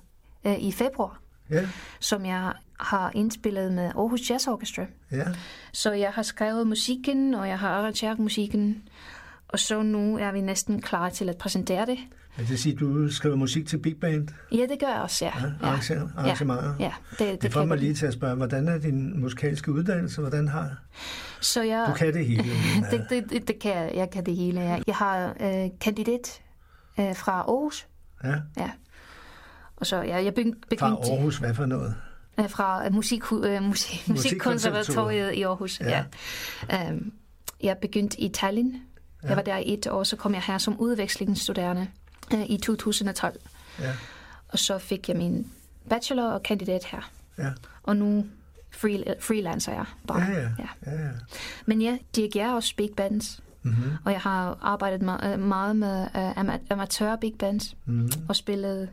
øh, 0.45 0.59
i 0.59 0.71
februar, 0.71 1.19
Ja, 1.51 1.67
som 1.99 2.25
jeg 2.25 2.53
har 2.79 3.11
indspillet 3.15 3.71
med 3.73 3.83
Aarhus 3.85 4.29
Jazz 4.31 4.47
Orchestra. 4.47 4.85
ja, 5.11 5.25
Så 5.73 5.91
jeg 5.91 6.09
har 6.11 6.21
skrevet 6.23 6.67
musikken, 6.67 7.33
og 7.33 7.47
jeg 7.47 7.59
har 7.59 7.69
arrangeret 7.69 8.19
musikken, 8.19 8.83
og 9.47 9.59
så 9.59 9.81
nu 9.81 10.17
er 10.17 10.31
vi 10.31 10.41
næsten 10.41 10.81
klar 10.81 11.09
til 11.09 11.29
at 11.29 11.37
præsentere 11.37 11.85
det. 11.85 11.97
det 12.37 12.59
siger, 12.59 12.75
du 12.77 13.09
skriver 13.11 13.35
musik 13.35 13.67
til 13.67 13.77
big 13.77 13.99
band, 13.99 14.27
Ja, 14.51 14.61
det 14.69 14.79
gør 14.79 14.87
jeg 14.87 15.01
også, 15.01 15.25
ja. 15.25 15.31
ja, 15.39 15.51
arrangerer, 15.61 16.07
arrangementer. 16.17 16.75
Ja, 16.79 16.91
det, 17.11 17.19
det, 17.19 17.27
Det 17.31 17.41
det 17.41 17.53
får 17.53 17.65
mig 17.65 17.77
lige 17.77 17.93
til 17.93 18.05
at 18.05 18.13
spørge, 18.13 18.35
hvordan 18.35 18.67
er 18.67 18.77
din 18.77 19.19
musikalske 19.21 19.71
uddannelse? 19.71 20.21
Hvordan 20.21 20.47
har 20.47 20.69
Så 21.41 21.61
jeg, 21.61 21.85
du 21.89 21.93
kan 21.93 22.13
det 22.13 22.25
hele? 22.25 22.43
det, 22.91 23.05
det, 23.09 23.29
det, 23.29 23.47
det 23.47 23.59
kan 23.59 23.71
jeg, 23.75 23.91
jeg 23.95 24.09
kan 24.09 24.25
det 24.25 24.35
hele. 24.35 24.61
Ja. 24.61 24.79
Jeg 24.87 24.95
har 24.95 25.35
øh, 25.39 25.69
kandidat 25.81 26.41
øh, 26.99 27.15
fra 27.15 27.31
Aarhus, 27.31 27.87
Ja, 28.23 28.35
ja. 28.57 28.71
Og 29.75 29.85
så 29.85 29.95
ja, 30.01 30.23
jeg 30.23 30.33
begy- 30.39 30.51
fra 30.53 30.67
begyndte 30.69 31.11
Aarhus, 31.11 31.37
hvad 31.37 31.53
for 31.53 31.65
noget? 31.65 31.95
øh, 32.39 32.49
fra 32.49 32.85
øh, 32.85 32.93
musik, 32.93 33.21
øh, 33.33 33.63
musik, 33.73 34.09
musikkonservatoriet 34.09 35.33
i 35.33 35.41
Aarhus. 35.41 35.79
Ja. 35.79 36.03
Ja. 36.69 36.89
Um, 36.91 37.13
jeg 37.63 37.77
begyndte 37.77 38.19
i 38.19 38.29
Tallinn. 38.29 38.75
Ja. 39.23 39.27
Jeg 39.27 39.37
var 39.37 39.43
der 39.43 39.57
i 39.57 39.73
et 39.73 39.87
år, 39.87 40.03
så 40.03 40.15
kom 40.15 40.33
jeg 40.33 40.41
her 40.41 40.57
som 40.57 40.79
udvekslingsstuderende 40.79 41.87
øh, 42.33 42.45
i 42.49 42.57
2012. 42.57 43.39
Ja, 43.79 43.91
Og 44.47 44.59
så 44.59 44.77
fik 44.77 45.09
jeg 45.09 45.17
min 45.17 45.51
bachelor 45.89 46.29
og 46.31 46.43
kandidat 46.43 46.85
her. 46.85 47.09
ja, 47.37 47.49
Og 47.83 47.95
nu 47.95 48.25
free, 48.71 49.03
freelancer 49.19 49.71
jeg 49.73 49.85
bare. 50.07 50.21
ja, 50.21 50.31
ja, 50.31 50.39
Ja. 50.85 50.91
ja, 50.91 51.01
ja. 51.03 51.09
Men 51.65 51.81
jeg 51.81 51.99
dirigerer 52.15 52.53
også 52.53 52.75
big 52.75 52.89
bands. 52.97 53.39
Mm-hmm. 53.67 53.91
Og 54.05 54.11
jeg 54.11 54.21
har 54.21 54.57
arbejdet 54.61 55.01
me- 55.09 55.25
øh, 55.27 55.39
meget 55.39 55.75
med 55.75 56.01
uh, 56.15 56.31
ama- 56.37 56.59
amatør 56.69 57.15
big 57.15 57.33
bands. 57.39 57.75
Mm-hmm. 57.85 58.11
Og 58.29 58.35
spillet 58.35 58.89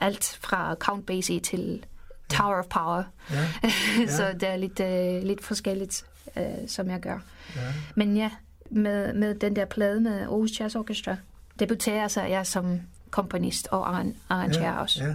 alt 0.00 0.38
fra 0.40 0.74
Count 0.74 1.06
Basie 1.06 1.40
til 1.40 1.84
Tower 2.28 2.58
of 2.58 2.64
Power. 2.70 3.02
Ja, 3.30 3.46
så 4.16 4.32
det 4.40 4.48
er 4.48 4.56
lidt, 4.56 4.80
øh, 4.80 5.22
lidt 5.28 5.44
forskelligt, 5.44 6.04
øh, 6.36 6.44
som 6.66 6.90
jeg 6.90 7.00
gør. 7.00 7.18
ja. 7.56 7.60
Men 7.94 8.16
ja, 8.16 8.30
med, 8.70 9.14
med 9.14 9.34
den 9.34 9.56
der 9.56 9.64
plade 9.64 10.00
med 10.00 10.20
Aarhus 10.20 10.60
Jazz 10.60 10.74
Orchestra, 10.74 11.16
debuterer 11.58 12.08
så 12.08 12.22
jeg 12.22 12.46
som 12.46 12.80
komponist 13.10 13.68
og 13.70 13.88
arran- 14.00 14.14
arrangerer 14.28 14.72
ja, 14.74 14.80
også. 14.80 15.04
ja. 15.04 15.14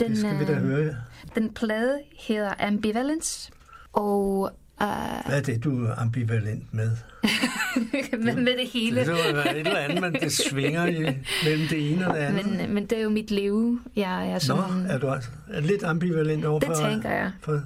Den, 0.00 0.10
Det 0.10 0.18
skal 0.18 0.38
vi 0.38 0.44
da 0.44 0.52
øh, 0.52 0.62
høre. 0.62 0.94
den 1.34 1.54
plade 1.54 2.00
hedder 2.18 2.54
Ambivalence, 2.58 3.50
og 3.92 4.50
øh, 4.82 5.26
Hvad 5.26 5.36
er 5.38 5.40
det, 5.42 5.64
du 5.64 5.84
er 5.86 5.94
ambivalent 5.98 6.74
med? 6.74 6.90
med, 8.24 8.34
med 8.36 8.58
det 8.58 8.68
hele. 8.72 9.00
Det 9.00 9.08
være 9.08 9.58
et 9.58 9.66
eller 9.66 9.78
andet, 9.78 10.00
men 10.00 10.12
det 10.12 10.32
svinger 10.32 10.86
i, 10.86 10.98
mellem 11.44 11.68
det 11.70 11.92
ene 11.92 12.08
og 12.08 12.14
det 12.14 12.20
andet. 12.20 12.46
Men, 12.60 12.74
men 12.74 12.86
det 12.86 12.98
er 12.98 13.02
jo 13.02 13.10
mit 13.10 13.30
liv. 13.30 13.80
Jeg 13.96 14.28
er 14.28 14.32
Nå, 14.32 14.38
sådan, 14.38 14.86
er 14.86 14.98
du 14.98 15.08
altså 15.10 15.30
er 15.50 15.60
lidt 15.60 15.82
ambivalent 15.84 16.44
over 16.44 16.58
det 16.60 16.66
for, 16.68 16.74
tænker 16.74 17.10
jeg. 17.10 17.32
for, 17.40 17.60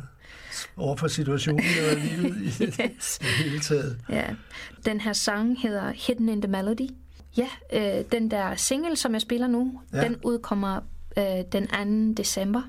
over 0.77 0.97
for 0.97 1.09
situationen 1.09 1.65
og 1.91 1.97
livet 1.97 2.37
i 2.61 2.65
Yes. 2.65 3.19
det 3.19 3.29
hele 3.29 3.61
taget? 3.61 3.99
Ja. 4.11 4.25
Den 4.87 5.01
her 5.01 5.13
sang 5.13 5.61
hedder 5.63 5.93
Hidden 5.95 6.29
in 6.29 6.43
the 6.43 6.51
Melody. 6.51 6.89
Ja, 7.37 7.49
øh, 7.99 8.05
den 8.13 8.31
der 8.31 8.57
single, 8.57 8.97
som 8.97 9.13
jeg 9.13 9.21
spiller 9.21 9.47
nu, 9.47 9.81
ja. 9.93 10.05
den 10.05 10.17
udkommer 10.25 10.81
øh, 11.19 11.25
den 11.53 11.67
2. 12.17 12.23
december. 12.23 12.63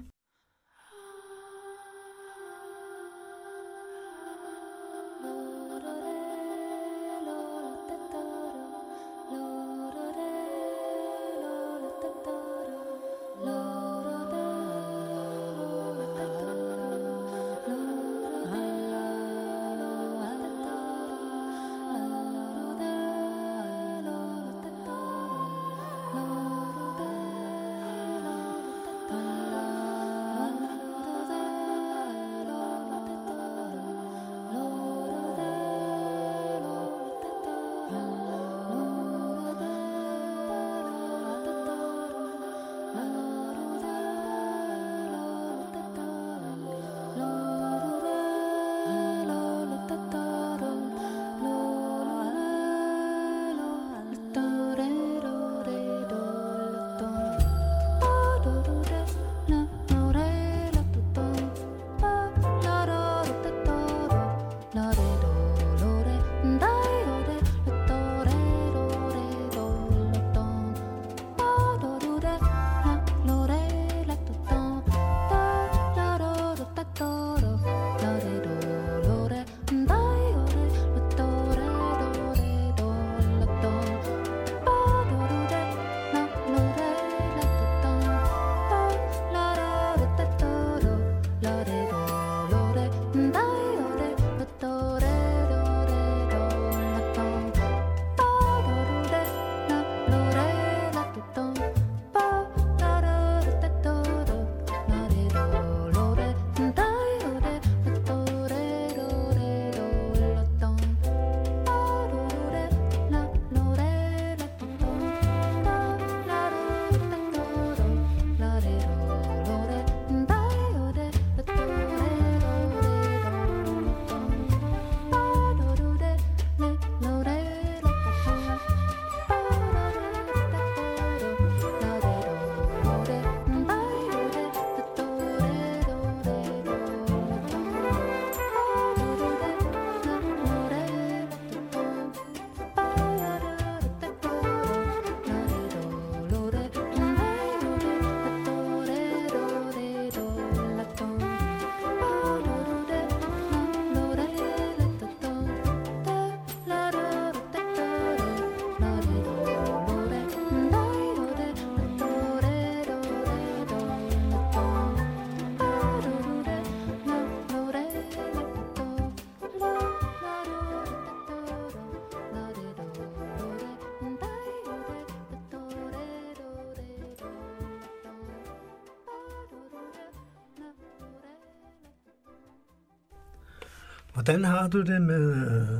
Hvordan 184.25 184.43
har 184.43 184.67
du 184.67 184.81
det 184.81 185.01
med 185.01 185.35
øh, 185.35 185.79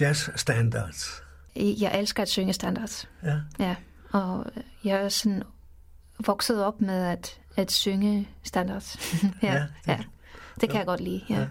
jazz 0.00 0.28
standards? 0.36 1.22
Jeg 1.56 1.98
elsker 1.98 2.22
at 2.22 2.28
synge 2.28 2.52
standards. 2.52 3.08
Ja. 3.24 3.36
Ja, 3.58 3.76
og 4.12 4.46
jeg 4.84 4.96
er 5.04 5.08
sådan 5.08 5.42
vokset 6.26 6.64
op 6.64 6.80
med 6.80 7.02
at, 7.06 7.40
at 7.56 7.72
synge 7.72 8.28
standards. 8.42 8.96
ja, 9.42 9.52
Ja, 9.52 9.58
det- 9.60 9.68
ja. 9.86 9.98
Det 10.60 10.68
kan 10.70 10.78
jeg 10.78 10.86
godt 10.86 11.00
lide, 11.00 11.20
ja. 11.30 11.38
Ja. 11.40 11.46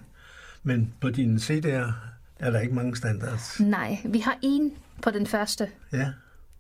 Men 0.63 0.93
på 1.02 1.10
dine 1.10 1.38
CD'er 1.39 1.91
er 2.39 2.52
der 2.52 2.60
ikke 2.60 2.76
mange 2.76 2.95
standards. 2.95 3.60
Nej, 3.60 3.98
vi 4.06 4.19
har 4.19 4.38
en 4.41 4.72
på 5.02 5.12
den 5.12 5.28
første. 5.28 5.67
Ja, 5.91 6.08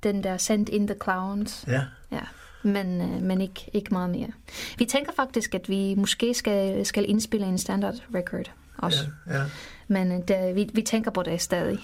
Den 0.03 0.23
der 0.23 0.37
Send 0.37 0.69
in 0.69 0.87
the 0.87 0.95
Clowns. 1.03 1.63
ja, 1.67 1.81
Ja, 2.11 2.21
men, 2.63 3.01
øh, 3.01 3.21
men 3.21 3.41
ikke, 3.41 3.69
ikke 3.73 3.89
meget 3.91 4.09
mere. 4.09 4.29
Vi 4.77 4.85
tænker 4.85 5.11
faktisk, 5.15 5.55
at 5.55 5.69
vi 5.69 5.95
måske 5.97 6.33
skal, 6.33 6.85
skal 6.85 7.09
indspille 7.09 7.45
en 7.47 7.57
standard 7.57 7.95
record 8.15 8.51
også. 8.81 9.07
ja, 9.27 9.37
ja. 9.37 9.43
Men 9.87 10.11
øh, 10.11 10.27
det, 10.27 10.55
vi, 10.55 10.69
vi 10.73 10.81
tænker 10.81 11.11
på 11.11 11.23
det 11.23 11.41
stadig. 11.41 11.79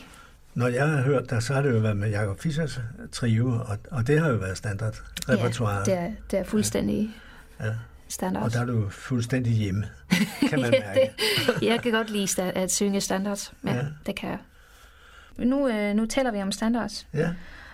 Når 0.53 0.67
jeg 0.67 0.87
har 0.89 1.01
hørt 1.01 1.29
dig, 1.29 1.43
så 1.43 1.53
har 1.53 1.61
det 1.61 1.71
jo 1.71 1.77
været 1.77 1.97
med 1.97 2.09
Jacob 2.09 2.39
Fischers 2.41 2.79
trio, 3.11 3.47
og, 3.49 3.77
og 3.91 4.07
det 4.07 4.19
har 4.19 4.29
jo 4.29 4.35
været 4.35 4.57
standard 4.57 4.95
repertoire. 5.29 5.75
Ja, 5.77 5.83
det 5.85 5.93
er, 5.93 6.11
det 6.31 6.39
er 6.39 6.43
fuldstændig 6.43 7.15
Ja. 7.59 7.73
standard. 8.07 8.43
Og 8.43 8.53
der 8.53 8.61
er 8.61 8.65
du 8.65 8.89
fuldstændig 8.89 9.53
hjemme, 9.53 9.85
kan 10.49 10.61
man 10.61 10.73
ja, 10.73 10.79
mærke. 10.79 10.99
det, 11.59 11.61
jeg 11.67 11.79
kan 11.81 11.91
godt 11.91 12.09
lide 12.09 12.23
sta- 12.25 12.41
at 12.59 12.71
synge 12.71 13.01
standards. 13.01 13.53
Ja, 13.63 13.69
Ja. 13.71 13.75
ja. 13.77 13.85
det 14.05 14.15
kan 14.15 14.29
jeg. 14.29 14.39
Men 15.37 15.47
Nu, 15.47 15.67
øh, 15.67 15.95
nu 15.95 16.05
taler 16.05 16.31
vi 16.31 16.41
om 16.41 16.51
standards. 16.51 17.07
Ja, 17.13 17.29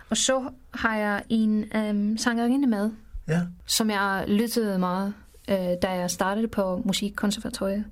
Og 0.09 0.17
så 0.17 0.49
har 0.73 0.97
jeg 0.97 1.23
en 1.29 1.65
øhm, 1.75 2.17
sangerinde 2.17 2.67
med, 2.67 2.91
ja, 3.27 3.41
som 3.65 3.89
jeg 3.89 4.23
lyttede 4.27 4.79
meget, 4.79 5.13
øh, 5.49 5.55
da 5.81 5.89
jeg 5.89 6.11
startede 6.11 6.47
på 6.47 6.81
musikkonservatoriet. 6.85 7.85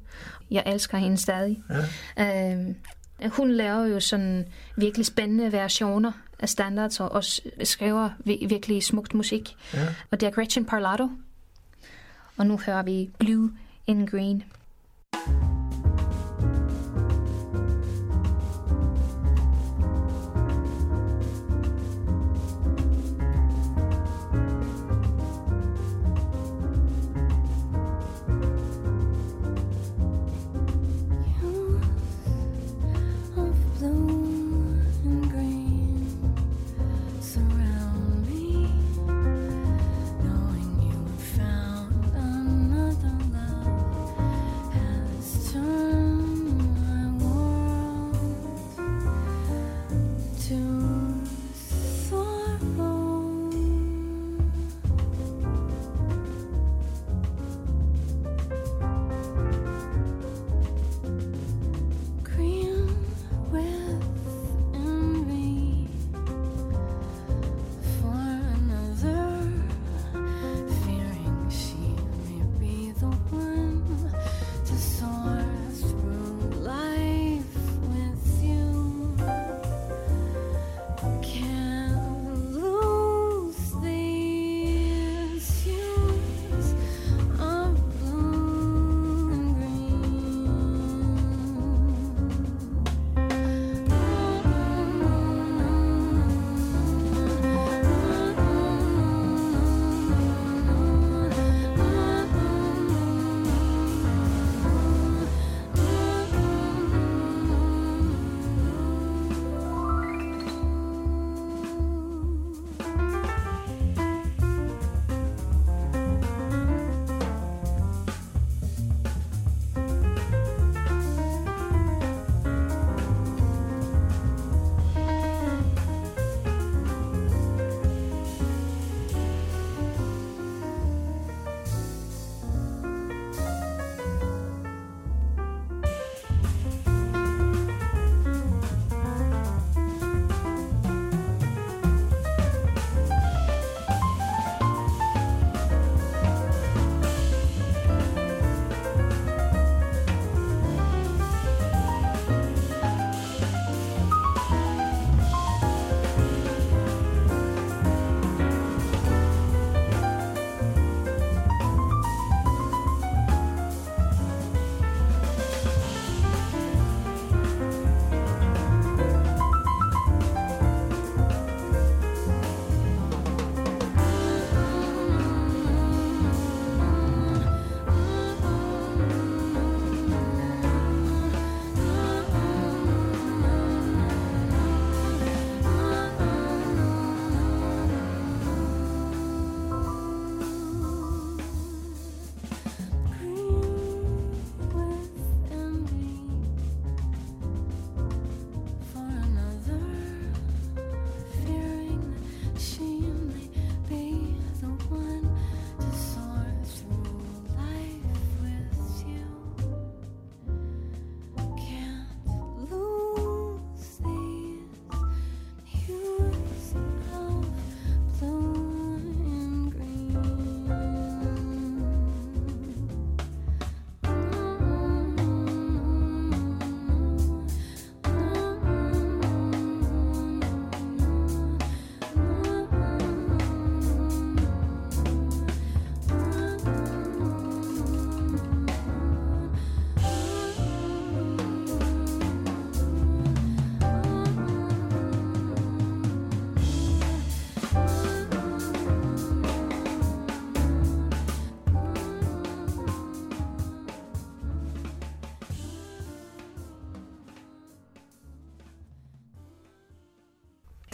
Jeg 0.52 0.64
elsker 0.66 0.98
hende 0.98 1.18
stadig. 1.18 1.64
ja. 2.18 2.54
Øh, 2.56 2.76
hun 3.32 3.52
laver 3.52 3.86
jo 3.86 4.00
sådan 4.00 4.46
virkelig 4.78 5.06
spændende 5.06 5.52
versioner 5.52 6.12
af 6.40 6.50
standards 6.50 7.00
og, 7.00 7.12
og 7.12 7.24
skriver 7.64 8.10
vi- 8.26 8.46
virkelig 8.50 8.84
smukt 8.84 9.14
musik. 9.14 9.56
ja. 9.74 9.88
Og 10.12 10.20
det 10.22 10.28
er 10.28 10.32
Gretchen 10.32 10.66
Parlato. 10.66 11.10
Og 12.38 12.48
nu 12.48 12.60
hører 12.66 12.84
vi 12.84 13.10
Blue 13.20 13.52
in 13.88 14.06
Green. 14.08 14.44
of 15.14 15.68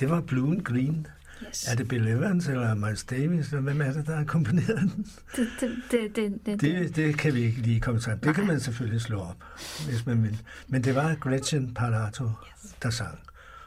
Det 0.06 0.14
var 0.14 0.22
Blue 0.22 0.51
and 0.51 0.62
Green. 0.62 1.08
Yes. 1.47 1.68
Er 1.68 1.76
det 1.76 1.88
Bill 1.88 2.08
Evans 2.08 2.47
eller 2.47 2.74
Miles 2.74 3.03
Davis, 3.03 3.47
eller 3.47 3.62
hvem 3.62 3.82
er 3.82 3.91
det, 3.91 4.08
der 4.08 4.16
har 4.16 4.24
komponeret 4.24 4.80
den? 4.82 5.08
Det, 5.36 5.47
det, 5.60 5.72
det, 5.91 6.16
det, 6.16 6.45
det, 6.45 6.62
Det, 6.62 6.95
det 6.95 7.18
kan 7.18 7.34
vi 7.36 7.41
ikke 7.41 7.62
lige 7.62 7.80
komme 7.80 7.99
til. 7.99 8.14
Det 8.24 8.36
kan 8.36 8.47
man 8.47 8.60
selvfølgelig 8.60 9.01
slå 9.01 9.20
op, 9.20 9.43
hvis 9.89 10.06
man 10.06 10.24
vil. 10.24 10.41
Men 10.68 10.84
det 10.84 10.95
var 10.95 11.16
Gretchen 11.16 11.74
Parlato, 11.74 12.30
der 12.84 12.89
sang. 12.89 13.20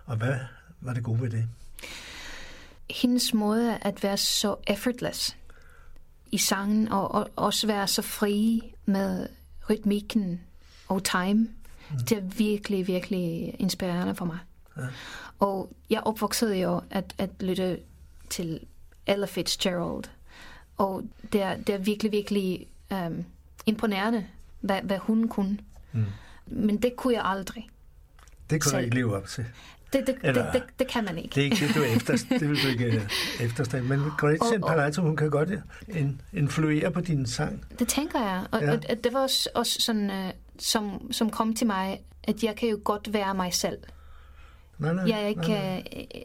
Og 0.07 0.16
hvad 0.16 0.34
var 0.80 0.95
det 0.95 1.03
gode 1.03 1.20
ved 1.20 1.30
det? 1.30 1.49
hendes 2.91 3.34
måde 3.34 3.78
at 3.82 4.03
være 4.03 4.16
så 4.16 4.57
effortless 4.66 5.36
i 6.32 6.39
sangen, 6.39 6.89
og, 6.89 7.14
og 7.14 7.30
også 7.36 7.66
være 7.66 7.86
så 7.86 8.03
fri 8.03 8.62
med 8.86 9.28
rytmikken 9.70 10.41
og 10.89 11.05
time, 11.05 11.49
det 12.09 12.18
er 12.18 12.22
virkelig, 12.22 12.86
virkelig 12.86 13.55
inspirerende 13.59 14.14
for 14.14 14.24
mig. 14.24 14.39
Ja. 14.79 14.87
Og 15.39 15.72
jeg 15.91 16.01
opvoksede 16.05 16.57
jo 16.57 16.81
at, 16.91 17.14
at 17.18 17.31
lytte 17.41 17.79
til 18.31 18.61
Ella 19.07 19.26
Fitzgerald, 19.26 20.05
og 20.76 21.03
det 21.33 21.43
er, 21.43 21.57
det 21.57 21.74
er 21.74 21.79
virkelig, 21.79 22.12
virkelig 22.12 22.66
um, 22.91 23.24
imponerende, 23.66 24.26
hvad, 24.61 24.81
hvad 24.83 24.99
hun 24.99 25.29
kunne. 25.29 25.59
Mm. 25.93 26.05
Men 26.47 26.76
det 26.83 26.97
kunne 26.97 27.14
jeg 27.14 27.22
aldrig. 27.24 27.68
Det 28.51 28.61
kunne 28.62 28.70
du 28.70 28.76
Selv. 28.76 28.85
ikke 28.85 28.97
leve 28.97 29.16
op 29.16 29.26
til. 29.26 29.45
Det, 29.93 30.07
det, 30.07 30.07
det, 30.07 30.29
Eller- 30.29 30.53
det, 30.53 30.62
det 30.79 30.89
kan 30.89 31.05
man 31.05 31.18
ikke. 31.18 31.29
Det 31.35 31.41
er 31.41 31.45
ikke 31.45 31.66
det, 31.66 31.74
du 31.74 31.83
efter, 31.83 32.16
det 32.31 32.49
vil 32.51 32.62
du 32.62 32.68
ikke 32.68 32.85
øh, 32.85 33.09
efterstræbe. 33.41 33.87
Men 33.87 34.01
Gretchen 34.18 34.62
Og- 34.64 34.68
og- 34.70 34.76
Parlato, 34.76 35.03
hun 35.03 35.16
kan 35.16 35.31
godt 35.31 35.51
in, 35.89 36.20
influere 36.33 36.91
på 36.91 37.01
din 37.01 37.26
sang. 37.26 37.64
Det 37.79 37.89
tænker 37.89 38.20
jeg. 38.20 38.47
Og, 38.53 38.61
Ja. 38.61 38.72
og, 38.72 38.81
og 38.91 38.97
det 39.05 39.12
var 39.12 39.20
også, 39.20 39.49
også 39.55 39.81
sådan, 39.81 40.11
uh, 40.11 40.31
som, 40.59 41.12
som 41.12 41.31
kom 41.31 41.55
til 41.55 41.66
mig, 41.66 42.01
at 42.24 42.43
jeg 42.43 42.57
kan 42.57 42.68
jo 42.68 42.81
godt 42.85 43.12
være 43.12 43.35
mig 43.35 43.55
selv. 43.55 43.79
Nej, 44.79 44.93
nej, 44.93 45.05
Jeg 45.09 45.22
er 45.22 45.26
ikke 45.26 45.41
nej, 45.41 45.83
nej. 45.93 46.07
øh, 46.14 46.20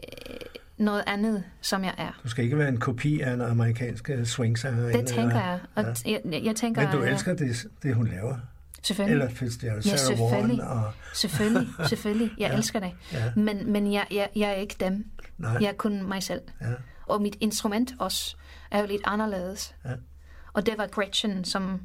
noget 0.76 1.04
andet, 1.06 1.44
som 1.60 1.84
jeg 1.84 1.94
er. 1.98 2.20
Du 2.22 2.28
skal 2.28 2.44
ikke 2.44 2.58
være 2.58 2.68
en 2.68 2.80
kopi 2.80 3.20
af 3.20 3.32
en 3.32 3.40
amerikansk 3.40 4.10
øh, 4.10 4.24
swingsanger. 4.24 4.86
Det 4.98 5.06
tænker 5.06 5.40
jeg. 5.40 5.60
Og 5.74 5.84
Ja. 6.06 6.18
jeg, 6.32 6.44
jeg 6.44 6.56
tænker, 6.56 6.82
Men 6.82 6.90
du 6.92 7.02
elsker 7.02 7.34
det, 7.34 7.66
det 7.82 7.94
hun 7.94 8.06
laver. 8.08 8.36
Selvfølgelig. 8.82 9.12
Eller 9.22 9.34
Fitzgerald, 9.34 9.84
Ja, 9.84 9.96
Sarah 9.96 10.16
selvfølgelig. 10.18 10.64
og... 10.64 10.92
Selvfølgelig, 11.14 11.68
selvfølgelig. 11.88 12.30
Jeg 12.38 12.50
Ja. 12.50 12.56
elsker 12.56 12.80
det. 12.80 12.92
Ja, 13.12 13.32
Men, 13.36 13.72
men 13.72 13.92
jeg, 13.92 14.06
jeg, 14.10 14.28
jeg 14.36 14.48
er 14.50 14.54
ikke 14.54 14.76
dem. 14.80 15.06
nej, 15.38 15.52
Jeg 15.60 15.68
er 15.68 15.72
kun 15.72 16.08
mig 16.08 16.22
selv. 16.22 16.40
ja, 16.60 16.66
Og 17.06 17.22
mit 17.22 17.36
instrument 17.40 17.94
også 17.98 18.36
er 18.70 18.80
jo 18.80 18.86
lidt 18.86 19.02
anderledes. 19.04 19.74
Ja. 19.84 19.90
Og 20.52 20.66
det 20.66 20.74
var 20.78 20.86
Gretchen, 20.86 21.44
som, 21.44 21.80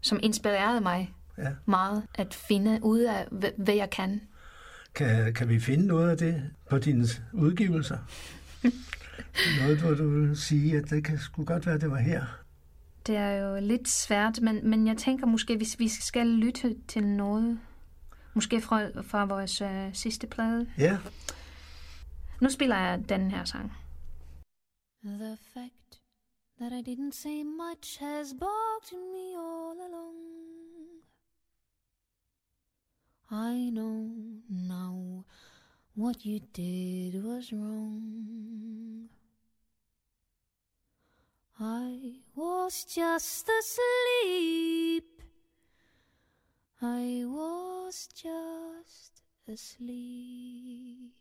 som 0.00 0.20
inspirerede 0.22 0.80
mig 0.80 1.14
ja. 1.38 1.48
meget 1.66 2.02
at 2.14 2.34
finde 2.34 2.78
ud 2.82 3.00
af, 3.00 3.26
hvad 3.58 3.74
jeg 3.74 3.90
kan. 3.90 4.20
Kan, 4.94 5.34
kan 5.34 5.48
vi 5.48 5.60
finde 5.60 5.86
noget 5.86 6.10
af 6.10 6.16
det 6.16 6.50
på 6.70 6.78
dine 6.78 7.06
udgivelser? 7.32 7.98
noget, 9.60 9.80
hvor 9.80 9.94
du 9.94 10.08
vil 10.08 10.36
sige, 10.36 10.76
at 10.76 10.90
det 10.90 11.04
kan 11.04 11.18
sgu 11.18 11.44
godt 11.44 11.66
være, 11.66 11.74
at 11.74 11.80
det 11.80 11.90
var 11.90 11.98
her. 11.98 12.24
Det 13.06 13.16
er 13.16 13.30
jo 13.30 13.60
lidt 13.60 13.88
svært, 13.88 14.40
men, 14.42 14.70
men 14.70 14.86
jeg 14.86 14.96
tænker 14.96 15.26
måske, 15.26 15.56
hvis 15.56 15.78
vi 15.78 15.88
skal 15.88 16.26
lytte 16.26 16.76
til 16.88 17.04
noget, 17.04 17.60
måske 18.34 18.60
fra, 18.60 19.02
fra 19.02 19.24
vores 19.24 19.60
øh, 19.60 19.94
sidste 19.94 20.26
plade. 20.26 20.66
Ja, 20.78 20.98
Nu 22.42 22.48
spiller 22.50 22.76
jeg 22.76 23.08
den 23.08 23.30
her 23.30 23.44
sang. 23.44 23.72
The 25.04 25.36
fact 25.54 26.00
that 26.60 26.72
I 26.72 26.82
didn't 26.90 27.12
say 27.12 27.42
much 27.42 28.00
has 28.00 28.34
bogged 28.40 28.92
me 29.14 29.26
all 29.36 29.78
along. 29.88 30.31
I 33.34 33.70
know 33.70 34.10
now 34.50 35.24
what 35.94 36.22
you 36.26 36.40
did 36.52 37.24
was 37.24 37.50
wrong. 37.50 39.08
I 41.58 42.16
was 42.36 42.84
just 42.84 43.48
asleep. 43.48 45.22
I 46.82 47.22
was 47.24 48.06
just 48.14 49.22
asleep. 49.48 51.12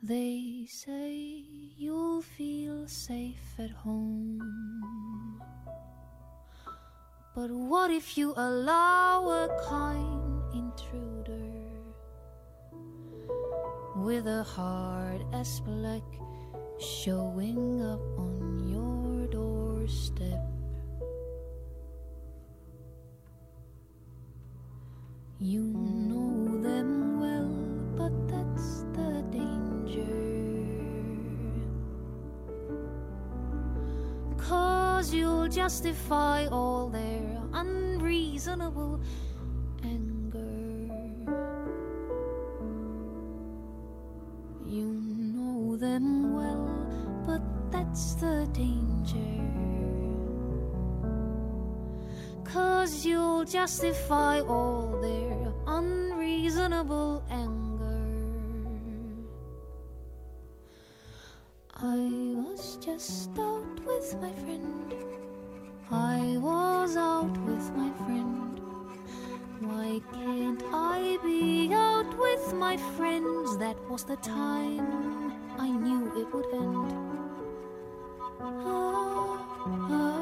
They 0.00 0.68
say 0.70 1.16
you'll 1.76 2.22
feel 2.22 2.86
safe 2.86 3.58
at 3.58 3.70
home. 3.70 4.40
But 7.34 7.50
what 7.50 7.90
if 7.90 8.16
you 8.16 8.32
allow 8.36 9.26
a 9.26 9.48
kind 9.68 10.40
intruder 10.54 11.50
with 13.96 14.28
a 14.28 14.44
heart 14.44 15.20
as 15.32 15.58
black 15.58 16.02
showing 16.78 17.82
up 17.82 17.98
on 18.16 18.68
your 18.70 19.26
doorstep? 19.26 20.38
You 25.40 25.62
know 25.74 26.62
them 26.62 27.18
well, 27.18 27.50
but 27.96 28.14
that's 28.28 28.84
the 28.94 29.24
danger. 29.32 30.06
Cause 34.38 35.12
you'll 35.12 35.48
justify 35.48 36.46
all 36.46 36.88
their 36.88 37.13
unreasonable 38.46 39.00
anger. 39.82 40.38
You 44.66 44.84
know 45.34 45.76
them 45.76 46.34
well, 46.34 47.24
but 47.26 47.42
that's 47.70 48.14
the 48.14 48.48
danger. 48.52 49.18
Cause 52.44 53.06
you'll 53.06 53.44
justify 53.44 54.40
all 54.40 54.98
their 55.00 55.52
unreasonable 55.66 57.24
anger. 57.30 57.64
I 61.76 62.34
was 62.36 62.76
just 62.76 63.30
out 63.38 63.80
with 63.86 64.16
my 64.20 64.32
friend. 64.32 65.03
Was 66.94 67.02
out 67.02 67.36
with 67.38 67.74
my 67.74 67.90
friend. 68.04 68.60
Why 69.58 70.00
can't 70.12 70.62
I 70.72 71.18
be 71.24 71.74
out 71.74 72.16
with 72.16 72.54
my 72.54 72.76
friends? 72.96 73.58
That 73.58 73.76
was 73.90 74.04
the 74.04 74.14
time 74.18 75.32
I 75.58 75.70
knew 75.70 76.06
it 76.16 76.32
would 76.32 76.46
end. 76.54 76.92
Ah, 78.40 79.42
ah, 79.66 80.13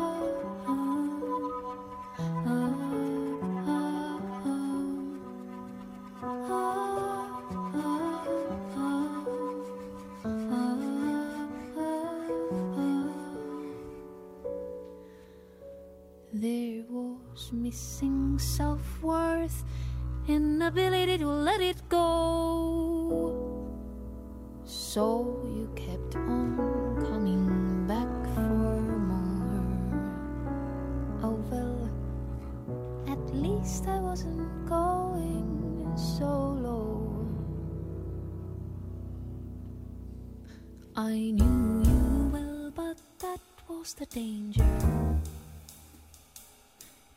the 44.02 44.20
danger. 44.20 44.66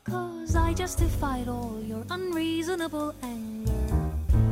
Cause 0.04 0.56
I 0.56 0.74
justified 0.74 1.48
all 1.48 1.82
your 1.84 2.04
unreasonable 2.12 3.16
anger. 3.24 4.52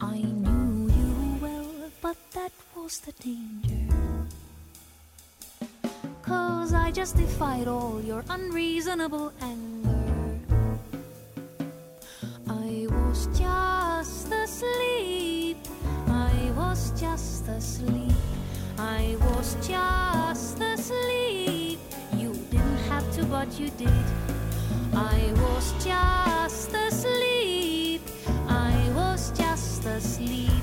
I 0.00 0.18
knew 0.18 0.88
you 0.98 1.38
well, 1.42 1.90
but 2.00 2.16
that 2.34 2.52
was 2.76 3.00
the 3.00 3.12
danger. 3.12 3.92
Cause 6.22 6.72
I 6.72 6.92
justified 6.92 7.66
all 7.66 8.00
your 8.00 8.22
unreasonable 8.28 9.32
anger. 9.40 10.38
I 12.48 12.86
was 12.88 13.26
just 13.36 14.30
asleep. 14.30 15.56
I 16.06 16.52
was 16.56 16.92
just 17.00 17.48
asleep. 17.48 18.12
I 18.78 19.16
was 19.20 19.56
just 19.66 20.01
what 23.32 23.58
you 23.58 23.70
did. 23.70 24.04
I 24.92 25.32
was 25.36 25.72
just 25.82 26.74
asleep. 26.74 28.02
I 28.46 28.76
was 28.94 29.30
just 29.30 29.84
asleep. 29.86 30.62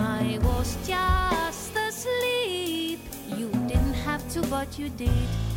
I 0.00 0.40
was 0.42 0.76
just 0.84 1.76
asleep. 1.76 2.98
You 3.36 3.48
didn't 3.68 3.94
have 3.94 4.28
to, 4.32 4.42
but 4.48 4.78
you 4.80 4.88
did. 4.88 5.47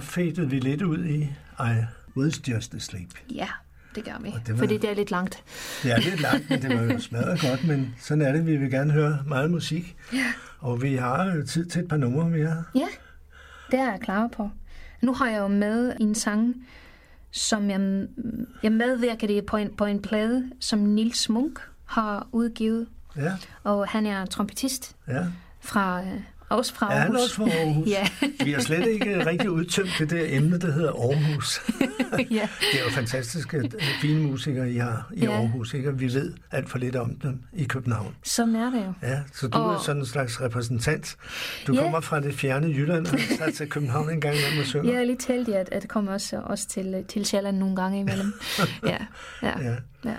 Fadede 0.00 0.50
vi 0.50 0.58
lidt 0.58 0.82
ud 0.82 1.04
i 1.04 1.22
I 1.60 1.84
was 2.16 2.48
just 2.48 2.74
asleep. 2.74 3.10
Ja, 3.34 3.48
det 3.94 4.04
gør 4.04 4.18
vi. 4.20 4.34
Det 4.46 4.52
var- 4.54 4.58
Fordi 4.58 4.78
det 4.78 4.90
er 4.90 4.94
lidt 4.94 5.10
langt. 5.10 5.42
Det 5.82 5.92
er 5.92 5.98
lidt 6.00 6.20
langt, 6.20 6.50
men 6.50 6.62
det 6.62 6.76
var 6.78 6.82
jo 6.94 6.98
smadret 7.08 7.40
godt, 7.40 7.64
men 7.66 7.94
sådan 8.00 8.22
er 8.22 8.32
det. 8.32 8.46
Vi 8.46 8.56
vil 8.56 8.70
gerne 8.70 8.92
høre 8.92 9.18
meget 9.26 9.50
musik. 9.50 9.96
Ja. 10.12 10.26
Og 10.58 10.82
vi 10.82 10.94
har 10.94 11.24
jo 11.34 11.46
tid 11.46 11.66
til 11.66 11.82
et 11.82 11.88
par 11.88 11.96
numre 11.96 12.28
mere. 12.28 12.64
Ja, 12.74 12.86
det 13.70 13.78
er 13.78 13.90
jeg 13.90 14.00
klar 14.02 14.26
på. 14.36 14.50
Nu 15.02 15.14
har 15.14 15.28
jeg 15.30 15.38
jo 15.38 15.48
med 15.48 15.92
en 16.00 16.14
sang, 16.14 16.66
som 17.30 17.70
jeg, 17.70 18.06
jeg 18.62 18.72
medvirker 18.72 19.28
i 19.38 19.40
på 19.40 19.56
en, 19.56 19.76
på 19.76 19.84
en 19.84 20.02
plade, 20.02 20.50
som 20.60 20.78
Nils 20.78 21.28
Munk 21.28 21.58
har 21.84 22.26
udgivet. 22.32 22.86
Ja, 23.16 23.32
Og 23.64 23.88
han 23.88 24.06
er 24.06 24.26
trompetist 24.26 24.96
ja. 25.08 25.26
fra, 25.60 26.00
øh, 26.02 26.20
også 26.48 26.74
fra 26.74 26.86
Er 26.86 26.90
Aarhus. 27.00 27.06
han 27.06 27.16
også 27.22 27.34
fra 27.34 27.44
Aarhus? 27.50 27.88
ja. 27.96 28.08
Vi 28.44 28.52
har 28.52 28.60
slet 28.60 28.86
ikke 28.86 29.26
rigtig 29.26 29.50
udtømt 29.50 29.88
det 29.98 30.10
der 30.10 30.24
emne, 30.28 30.58
der 30.58 30.72
hedder 30.72 30.92
Aarhus. 30.92 31.60
ja. 32.38 32.48
Det 32.72 32.80
er 32.80 32.84
jo 32.84 32.90
fantastiske, 32.90 33.70
fine 34.00 34.20
musikere, 34.22 34.70
I 34.70 34.76
har 34.76 35.10
i 35.14 35.20
Ja. 35.24 35.30
Aarhus. 35.32 35.74
Ikke? 35.74 35.88
Og 35.88 36.00
vi 36.00 36.14
ved 36.14 36.32
alt 36.50 36.70
for 36.70 36.78
lidt 36.78 36.96
om 36.96 37.14
dem 37.16 37.40
i 37.52 37.64
København. 37.64 38.14
Sådan 38.24 38.56
er 38.56 38.70
det 38.70 38.78
jo. 38.86 38.92
Ja, 39.08 39.20
så 39.34 39.48
du 39.48 39.58
er 39.58 39.62
Og- 39.62 39.80
sådan 39.84 40.02
en 40.02 40.06
slags 40.06 40.40
repræsentant. 40.40 41.16
Du 41.66 41.74
Ja. 41.74 41.82
kommer 41.82 42.00
fra 42.00 42.20
det 42.20 42.34
fjerne 42.34 42.66
Jylland 42.66 43.06
og 43.06 43.18
tager 43.38 43.50
til 43.50 43.68
København 43.68 44.10
en 44.10 44.20
gang 44.20 44.34
imellem 44.36 44.60
og 44.60 44.66
synger. 44.66 44.90
Jeg 44.92 45.00
er 45.00 45.04
lidt 45.04 45.26
heldig, 45.26 45.56
at, 45.56 45.68
at 45.72 45.82
det 45.82 45.90
kommer 45.90 46.12
også, 46.12 46.40
også 46.44 46.68
til, 46.68 47.04
til 47.08 47.26
Sjælland 47.26 47.56
nogle 47.58 47.76
gange 47.76 48.00
imellem. 48.00 48.32
ja, 48.86 48.96
ja, 49.42 49.52
Ja. 49.60 49.74
ja. 50.04 50.16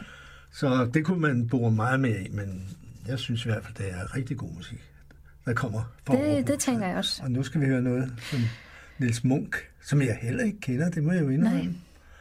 Så 0.54 0.90
det 0.94 1.06
kunne 1.06 1.20
man 1.22 1.48
bore 1.48 1.72
meget 1.72 2.00
mere 2.00 2.22
i, 2.22 2.30
men 2.32 2.64
jeg 3.08 3.20
synes 3.20 3.46
i 3.46 3.48
hvert 3.50 3.64
fald, 3.64 3.74
det 3.76 3.86
er 3.94 4.16
rigtig 4.16 4.38
god 4.38 4.50
musik, 4.56 4.78
der 5.48 5.54
kommer 5.54 5.82
fra 6.06 6.14
Aarhus. 6.16 6.36
Det, 6.38 6.48
det 6.48 6.60
tænker 6.60 6.88
jeg 6.88 6.98
også. 6.98 7.24
Og 7.24 7.32
nu 7.32 7.44
skal 7.44 7.62
vi 7.62 7.66
høre 7.66 7.82
noget 7.82 8.14
som 8.22 8.40
Niels 8.98 9.24
Munk, 9.24 9.56
som 9.82 10.02
jeg 10.02 10.18
heller 10.22 10.44
ikke 10.44 10.60
kender, 10.60 10.90
det 10.90 11.04
må 11.04 11.12
jeg 11.12 11.22
jo 11.24 11.30
indrømme. 11.30 11.76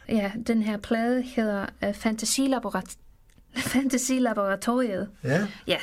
Ja, 0.09 0.31
den 0.47 0.61
her 0.61 0.77
plade 0.77 1.21
hedder 1.21 1.65
uh, 1.87 1.93
Fantasilaborat 1.93 2.95
Fantasilaboratoriet. 3.57 5.09
Ja, 5.23 5.47
Ja, 5.67 5.77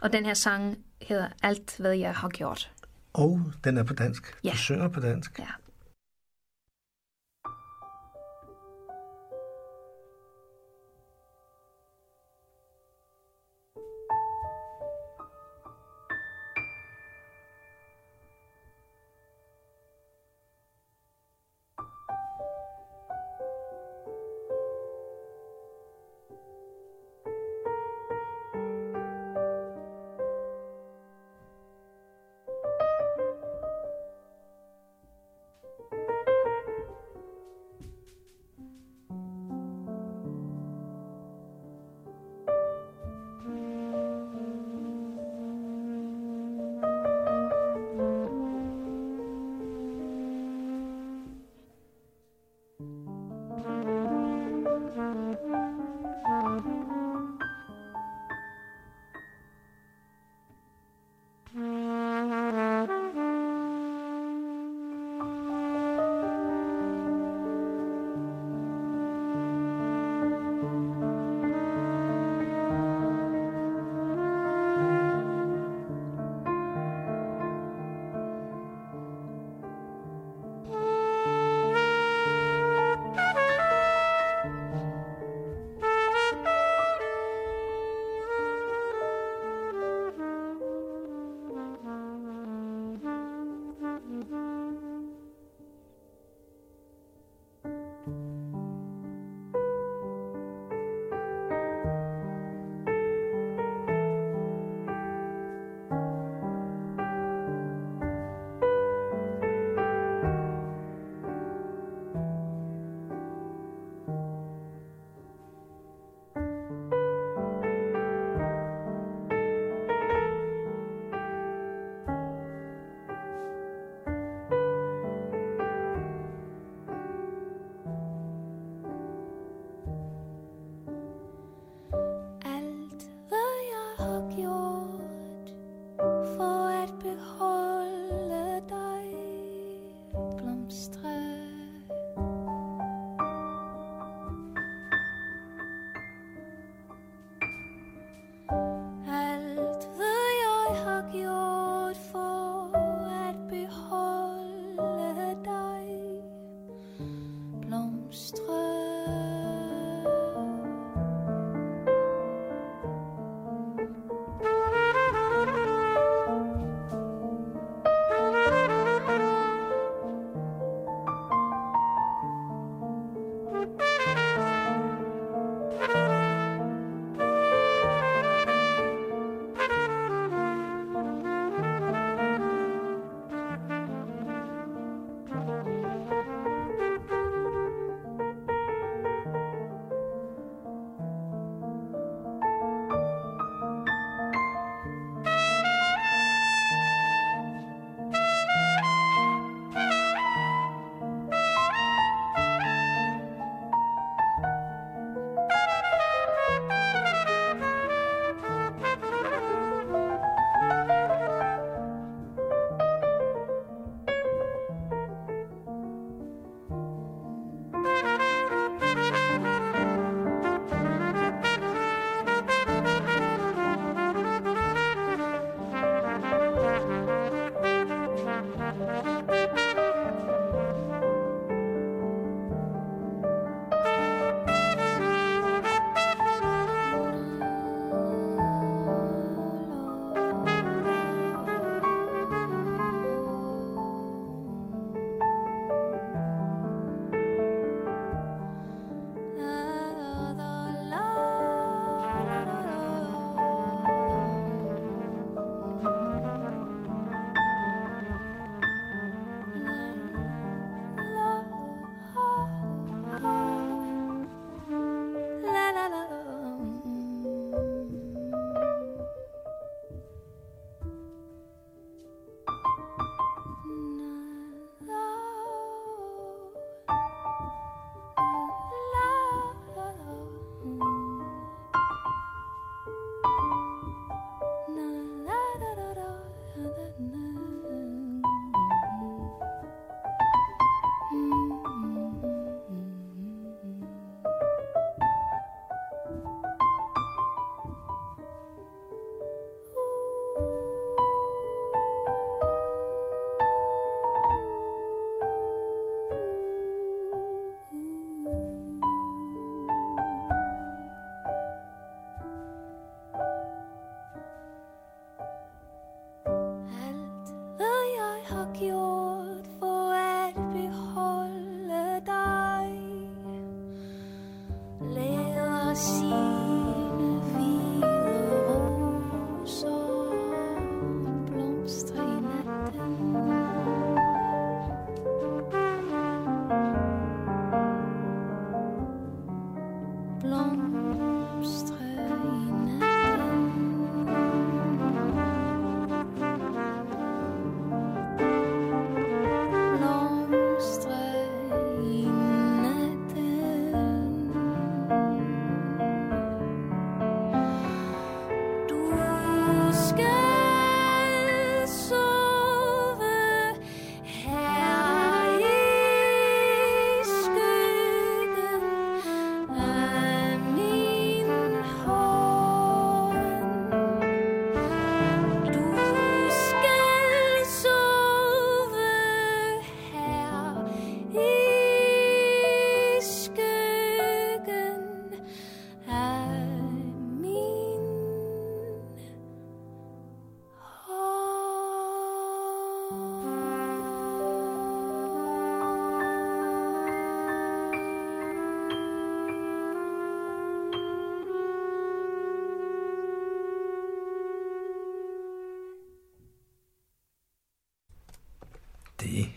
og 0.00 0.12
den 0.12 0.24
her 0.24 0.34
sang 0.34 0.78
hedder 1.02 1.28
Alt, 1.42 1.76
hvad 1.78 1.92
jeg 1.96 2.14
har 2.14 2.28
gjort. 2.28 2.70
og 3.12 3.42
den 3.64 3.76
er 3.78 3.82
på 3.82 3.94
dansk. 3.94 4.34
Ja. 4.44 4.50
Du 4.50 4.56
synger 4.56 4.88
på 4.88 5.00
dansk. 5.00 5.38
Ja. 5.38 5.44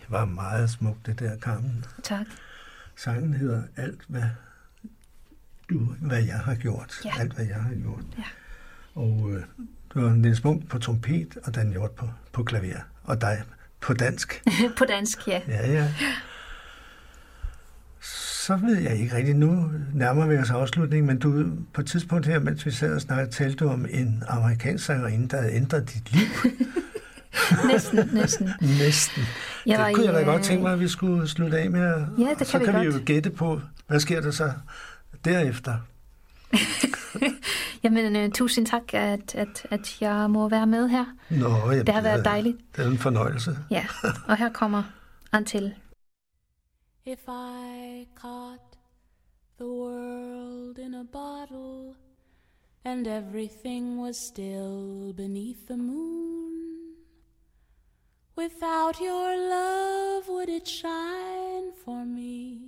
Var 0.09 0.25
meget 0.25 0.69
smukt, 0.69 1.05
det 1.05 1.19
der, 1.19 1.37
Carmen. 1.37 1.85
Tak. 2.03 2.25
Sangen 2.95 3.33
hedder 3.33 3.63
Alt, 3.75 4.01
hvad, 4.07 4.23
du, 5.69 5.79
hvad 6.01 6.23
jeg 6.23 6.39
har 6.39 6.55
gjort. 6.55 7.01
Ja. 7.05 7.11
Alt, 7.19 7.33
hvad 7.33 7.45
jeg 7.45 7.55
har 7.55 7.73
gjort. 7.73 8.03
Ja. 8.17 8.23
Og 8.95 9.29
øh, 9.31 9.43
det 9.93 10.03
var 10.03 10.09
Niels 10.09 10.43
Munk 10.43 10.69
på 10.69 10.79
trompet, 10.79 11.37
og 11.43 11.55
Dan 11.55 11.71
Hjort 11.71 11.91
på, 11.91 12.09
på 12.31 12.43
klaver. 12.43 12.79
Og 13.03 13.21
dig 13.21 13.43
på 13.81 13.93
dansk. 13.93 14.43
på 14.77 14.85
dansk, 14.85 15.27
ja. 15.27 15.41
Ja, 15.47 15.71
ja. 15.71 15.93
Så 18.45 18.55
ved 18.55 18.77
jeg 18.77 18.97
ikke 18.97 19.15
rigtigt. 19.15 19.37
Nu 19.37 19.71
nærmer 19.93 20.27
vi 20.27 20.37
os 20.37 20.49
afslutningen, 20.49 21.07
men 21.07 21.19
du 21.19 21.45
på 21.73 21.81
et 21.81 21.87
tidspunkt 21.87 22.25
her, 22.25 22.39
mens 22.39 22.65
vi 22.65 22.71
sad 22.71 22.95
og 22.95 23.01
snakkede, 23.01 23.31
talte 23.31 23.55
du 23.55 23.69
om 23.69 23.85
en 23.89 24.23
amerikansk 24.27 24.85
sangerinde, 24.85 25.27
der 25.27 25.37
havde 25.41 25.53
ændret 25.53 25.93
dit 25.93 26.11
liv. 26.11 26.27
næsten, 27.71 28.09
næsten. 28.13 28.49
Næsten. 28.79 29.23
Jeg 29.65 29.85
det 29.87 29.95
kunne 29.95 30.03
i, 30.03 30.07
jeg 30.07 30.13
da 30.15 30.21
godt 30.23 30.37
øh, 30.37 30.43
tænke 30.43 30.63
mig, 30.63 30.73
at 30.73 30.79
vi 30.79 30.87
skulle 30.87 31.27
slutte 31.27 31.57
af 31.57 31.71
med. 31.71 31.81
at- 31.81 32.07
Ja, 32.19 32.29
det 32.29 32.37
kan 32.37 32.45
så 32.45 32.57
vi 32.59 32.65
kan 32.65 32.79
vi 32.81 32.85
godt. 32.85 32.95
jo 32.95 33.01
gætte 33.05 33.29
på, 33.29 33.61
hvad 33.87 33.99
sker 33.99 34.21
der 34.21 34.31
så 34.31 34.51
derefter. 35.25 35.75
Jamen, 37.83 38.15
øh, 38.15 38.31
tusind 38.31 38.65
tak, 38.65 38.93
at, 38.93 39.35
at, 39.35 39.65
at 39.69 40.01
jeg 40.01 40.29
må 40.29 40.49
være 40.49 40.67
med 40.67 40.87
her. 40.89 41.05
Nå, 41.29 41.47
jamen, 41.71 41.85
Det 41.85 41.93
har 41.95 42.01
været 42.01 42.25
dejligt. 42.25 42.57
Det 42.75 42.85
er 42.85 42.89
en 42.89 42.97
fornøjelse. 42.97 43.57
Ja, 43.71 43.85
og 44.27 44.37
her 44.37 44.49
kommer 44.53 44.83
Antil. 45.31 45.73
If 47.05 47.19
I 47.27 48.07
caught 48.21 48.61
the 49.59 49.67
world 49.67 50.77
in 50.77 50.93
a 50.93 51.03
bottle 51.13 51.93
and 52.85 53.07
everything 53.07 53.99
was 54.01 54.15
still 54.33 55.13
beneath 55.17 55.59
the 55.69 55.77
moon, 55.77 56.51
without 58.35 58.99
your 58.99 59.37
love, 59.37 60.27
would 60.27 60.49
it 60.49 60.67
shine 60.67 61.71
for 61.85 62.03
me? 62.03 62.59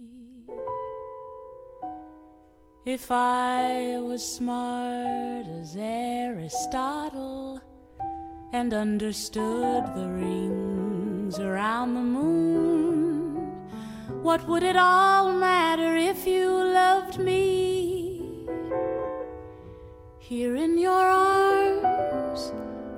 If 2.86 3.10
I 3.10 3.98
was 4.00 4.24
smart 4.24 5.48
as 5.48 5.76
Aristotle 5.76 7.60
and 8.54 8.74
understood 8.74 9.86
the 9.96 10.08
rings 10.08 11.40
around 11.40 11.96
the 11.96 12.02
moon, 12.02 13.36
what 14.22 14.48
would 14.48 14.62
it 14.62 14.76
all 14.76 15.34
matter 15.34 15.96
if 15.96 16.28
you 16.28 16.48
loved 16.50 17.18
me? 17.18 18.48
Here 20.20 20.56
in 20.56 20.78
your 20.78 20.94
arms, 20.94 22.52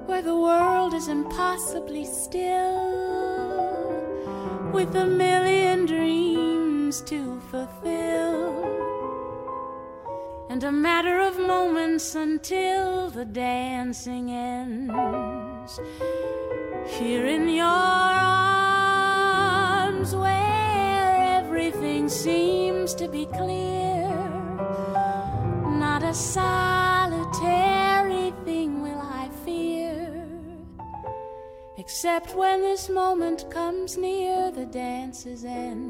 where 0.08 0.22
the 0.22 0.36
world 0.36 0.94
is 0.94 1.10
impossibly 1.10 2.06
still, 2.06 2.80
with 4.72 4.96
a 4.96 5.06
million 5.06 5.86
dreams 5.86 7.02
to 7.02 7.40
fulfill, 7.52 8.64
and 10.50 10.64
a 10.64 10.72
matter 10.72 11.20
of 11.20 11.38
moments 11.38 12.16
until 12.16 13.10
the 13.10 13.26
dancing 13.26 14.32
ends. 14.32 15.80
Here 16.88 17.26
in 17.26 17.50
your 17.50 17.66
arms, 19.26 20.16
where 20.16 21.38
everything 21.42 22.08
seems 22.08 22.94
to 22.96 23.10
be 23.10 23.26
clear, 23.26 24.08
not 25.68 26.02
a 26.02 26.14
solitary 26.14 26.77
except 31.88 32.36
when 32.36 32.62
this 32.62 32.90
moment 32.90 33.50
comes 33.50 33.98
near 33.98 34.52
the 34.52 34.66
dance's 34.66 35.46
end. 35.46 35.90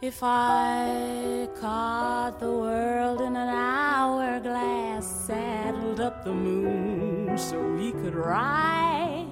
If 0.00 0.20
I 0.22 1.46
caught 1.60 2.40
the 2.40 2.50
world 2.50 3.20
in 3.20 3.36
an 3.36 3.48
hourglass, 3.50 5.26
saddled 5.26 6.00
up 6.00 6.24
the 6.24 6.32
moon 6.32 7.36
so 7.36 7.60
we 7.60 7.92
could 7.92 8.14
ride 8.14 9.28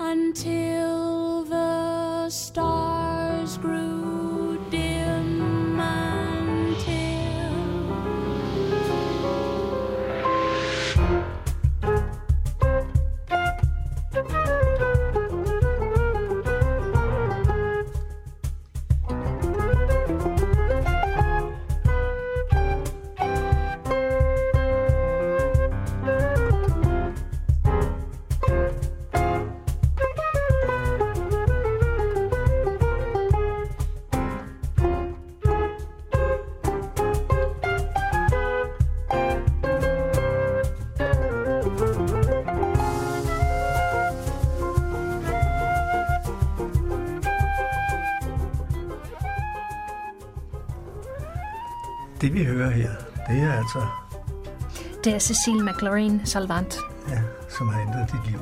until 0.00 1.44
the 1.44 2.28
stars 2.28 3.56
grew 3.58 4.07
vi 52.38 52.44
hører 52.44 52.70
her, 52.70 52.90
det 53.28 53.42
er 53.42 53.52
altså, 53.52 53.78
Det 55.04 55.14
er 55.14 55.18
Cecile 55.18 55.64
McLaurin 55.64 56.20
Salvant. 56.24 56.78
ja, 57.08 57.18
som 57.58 57.68
har 57.68 57.80
ændret 57.80 58.12
dit 58.12 58.30
liv. 58.30 58.38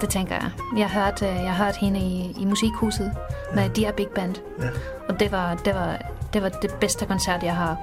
Det 0.00 0.08
tænker 0.08 0.34
jeg. 0.34 0.50
Jeg 0.78 0.88
har 0.90 1.04
hørt, 1.04 1.22
øh, 1.22 1.28
jeg 1.44 1.52
har 1.54 1.64
hørt 1.64 1.76
hende 1.76 2.00
i, 2.00 2.36
i 2.40 2.44
musikhuset 2.44 3.12
med 3.54 3.70
Dia 3.70 3.90
Big 3.96 4.06
Band. 4.14 4.34
Ja, 4.62 4.68
Og 5.08 5.20
det 5.20 5.32
var, 5.32 5.54
det 5.54 5.74
var, 5.74 5.98
det 6.32 6.42
var 6.42 6.48
det 6.48 6.70
bedste 6.80 7.06
koncert, 7.06 7.42
jeg 7.42 7.56
har 7.56 7.76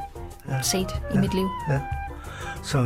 Ja. 0.49 0.61
set 0.61 1.01
i 1.13 1.17
mit 1.17 1.33
liv. 1.33 1.47
ja. 1.69 1.79
Så 2.63 2.77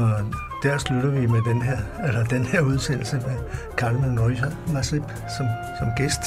der 0.63 0.77
slutter 0.77 1.09
vi 1.09 1.25
med 1.27 1.41
den 1.41 1.61
her, 1.61 1.77
eller 2.07 2.23
den 2.23 2.45
her 2.45 2.61
udsendelse 2.61 3.15
med 3.15 3.35
Carmen 3.77 4.19
Røger 4.19 4.51
Masip 4.73 5.03
som, 5.37 5.45
som 5.79 5.87
gæst 5.97 6.21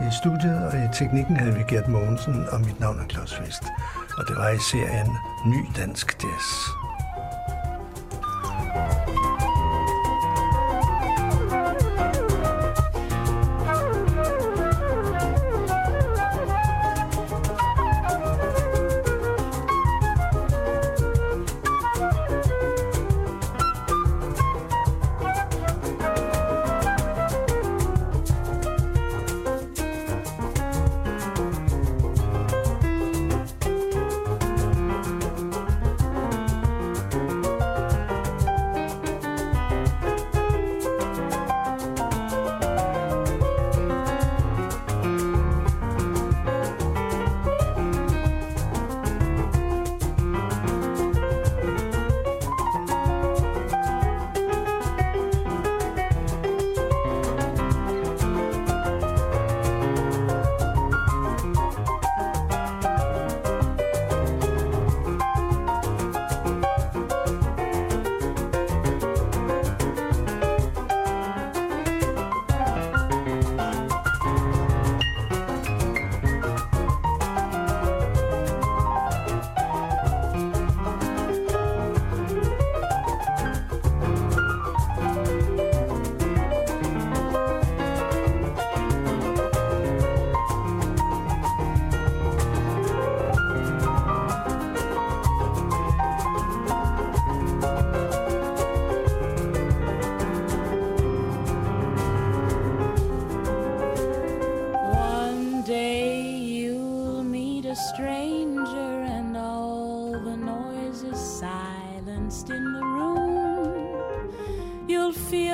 i 0.00 0.14
studiet, 0.22 0.66
og 0.66 0.78
i 0.78 0.88
teknikken 0.92 1.36
havde 1.36 1.54
vi 1.54 1.62
Gert 1.68 1.88
Mogensen, 1.88 2.46
og 2.52 2.60
mit 2.60 2.80
navn 2.80 2.98
er 3.00 3.04
Claus 3.12 3.40
Vest. 3.40 3.62
Og 4.20 4.28
det 4.28 4.36
var 4.36 4.48
i 4.48 4.58
serien 4.58 5.18
Ny 5.46 5.66
Dansk 5.76 6.24
Jazz. 6.24 6.79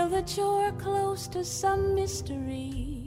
That 0.09 0.36
you're 0.36 0.72
close 0.72 1.26
to 1.28 1.44
some 1.44 1.94
mystery. 1.94 3.02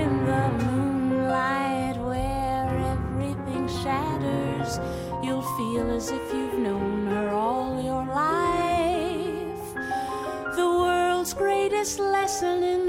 In 0.00 0.10
the 0.26 0.64
moonlight 0.64 1.96
where 1.96 2.68
everything 2.94 3.68
shatters, 3.82 4.80
you'll 5.22 5.48
feel 5.56 5.90
as 5.90 6.10
if 6.10 6.32
you've 6.32 6.58
known 6.58 7.06
her 7.06 7.30
all 7.30 7.80
your 7.80 8.04
life. 8.04 9.74
The 10.56 10.66
world's 10.66 11.34
greatest 11.34 12.00
lesson 12.00 12.64
in 12.64 12.79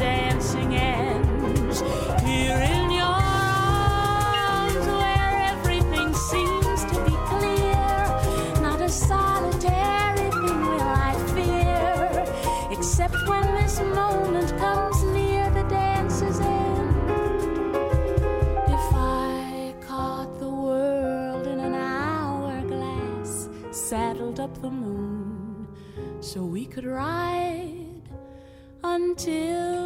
dancing 0.00 0.74
ends. 0.74 1.82
Here 2.24 2.60
in 2.74 2.90
your 2.90 3.16
arms, 3.52 4.86
where 5.00 5.32
everything 5.52 6.14
seems 6.32 6.84
to 6.90 6.96
be 7.04 7.14
clear, 7.32 7.96
not 8.62 8.80
a 8.80 8.88
solitary 8.88 10.30
thing 10.40 10.60
will 10.70 10.90
I 11.10 11.12
fear, 11.34 12.24
except 12.70 13.18
when 13.28 13.46
this 13.60 13.78
moment 13.80 14.56
comes 14.58 15.02
near 15.18 15.50
the 15.50 15.64
dance's 15.68 16.40
end. 16.40 16.96
If 18.76 18.86
I 18.94 19.74
caught 19.86 20.32
the 20.38 20.48
world 20.48 21.46
in 21.46 21.60
an 21.60 21.74
hourglass, 21.74 23.50
saddled 23.70 24.40
up 24.40 24.62
the 24.62 24.70
moon, 24.70 25.68
so 26.20 26.42
we 26.42 26.64
could 26.64 26.86
ride 26.86 27.76
until 28.82 29.79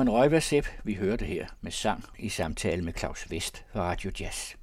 Carmen 0.00 0.12
Røjvarsep, 0.12 0.66
vi 0.84 0.94
hørte 0.94 1.24
her 1.24 1.46
med 1.60 1.72
sang 1.72 2.04
i 2.18 2.28
samtale 2.28 2.82
med 2.82 2.92
Claus 2.92 3.30
Vest 3.30 3.64
fra 3.72 3.80
Radio 3.80 4.10
Jazz. 4.20 4.59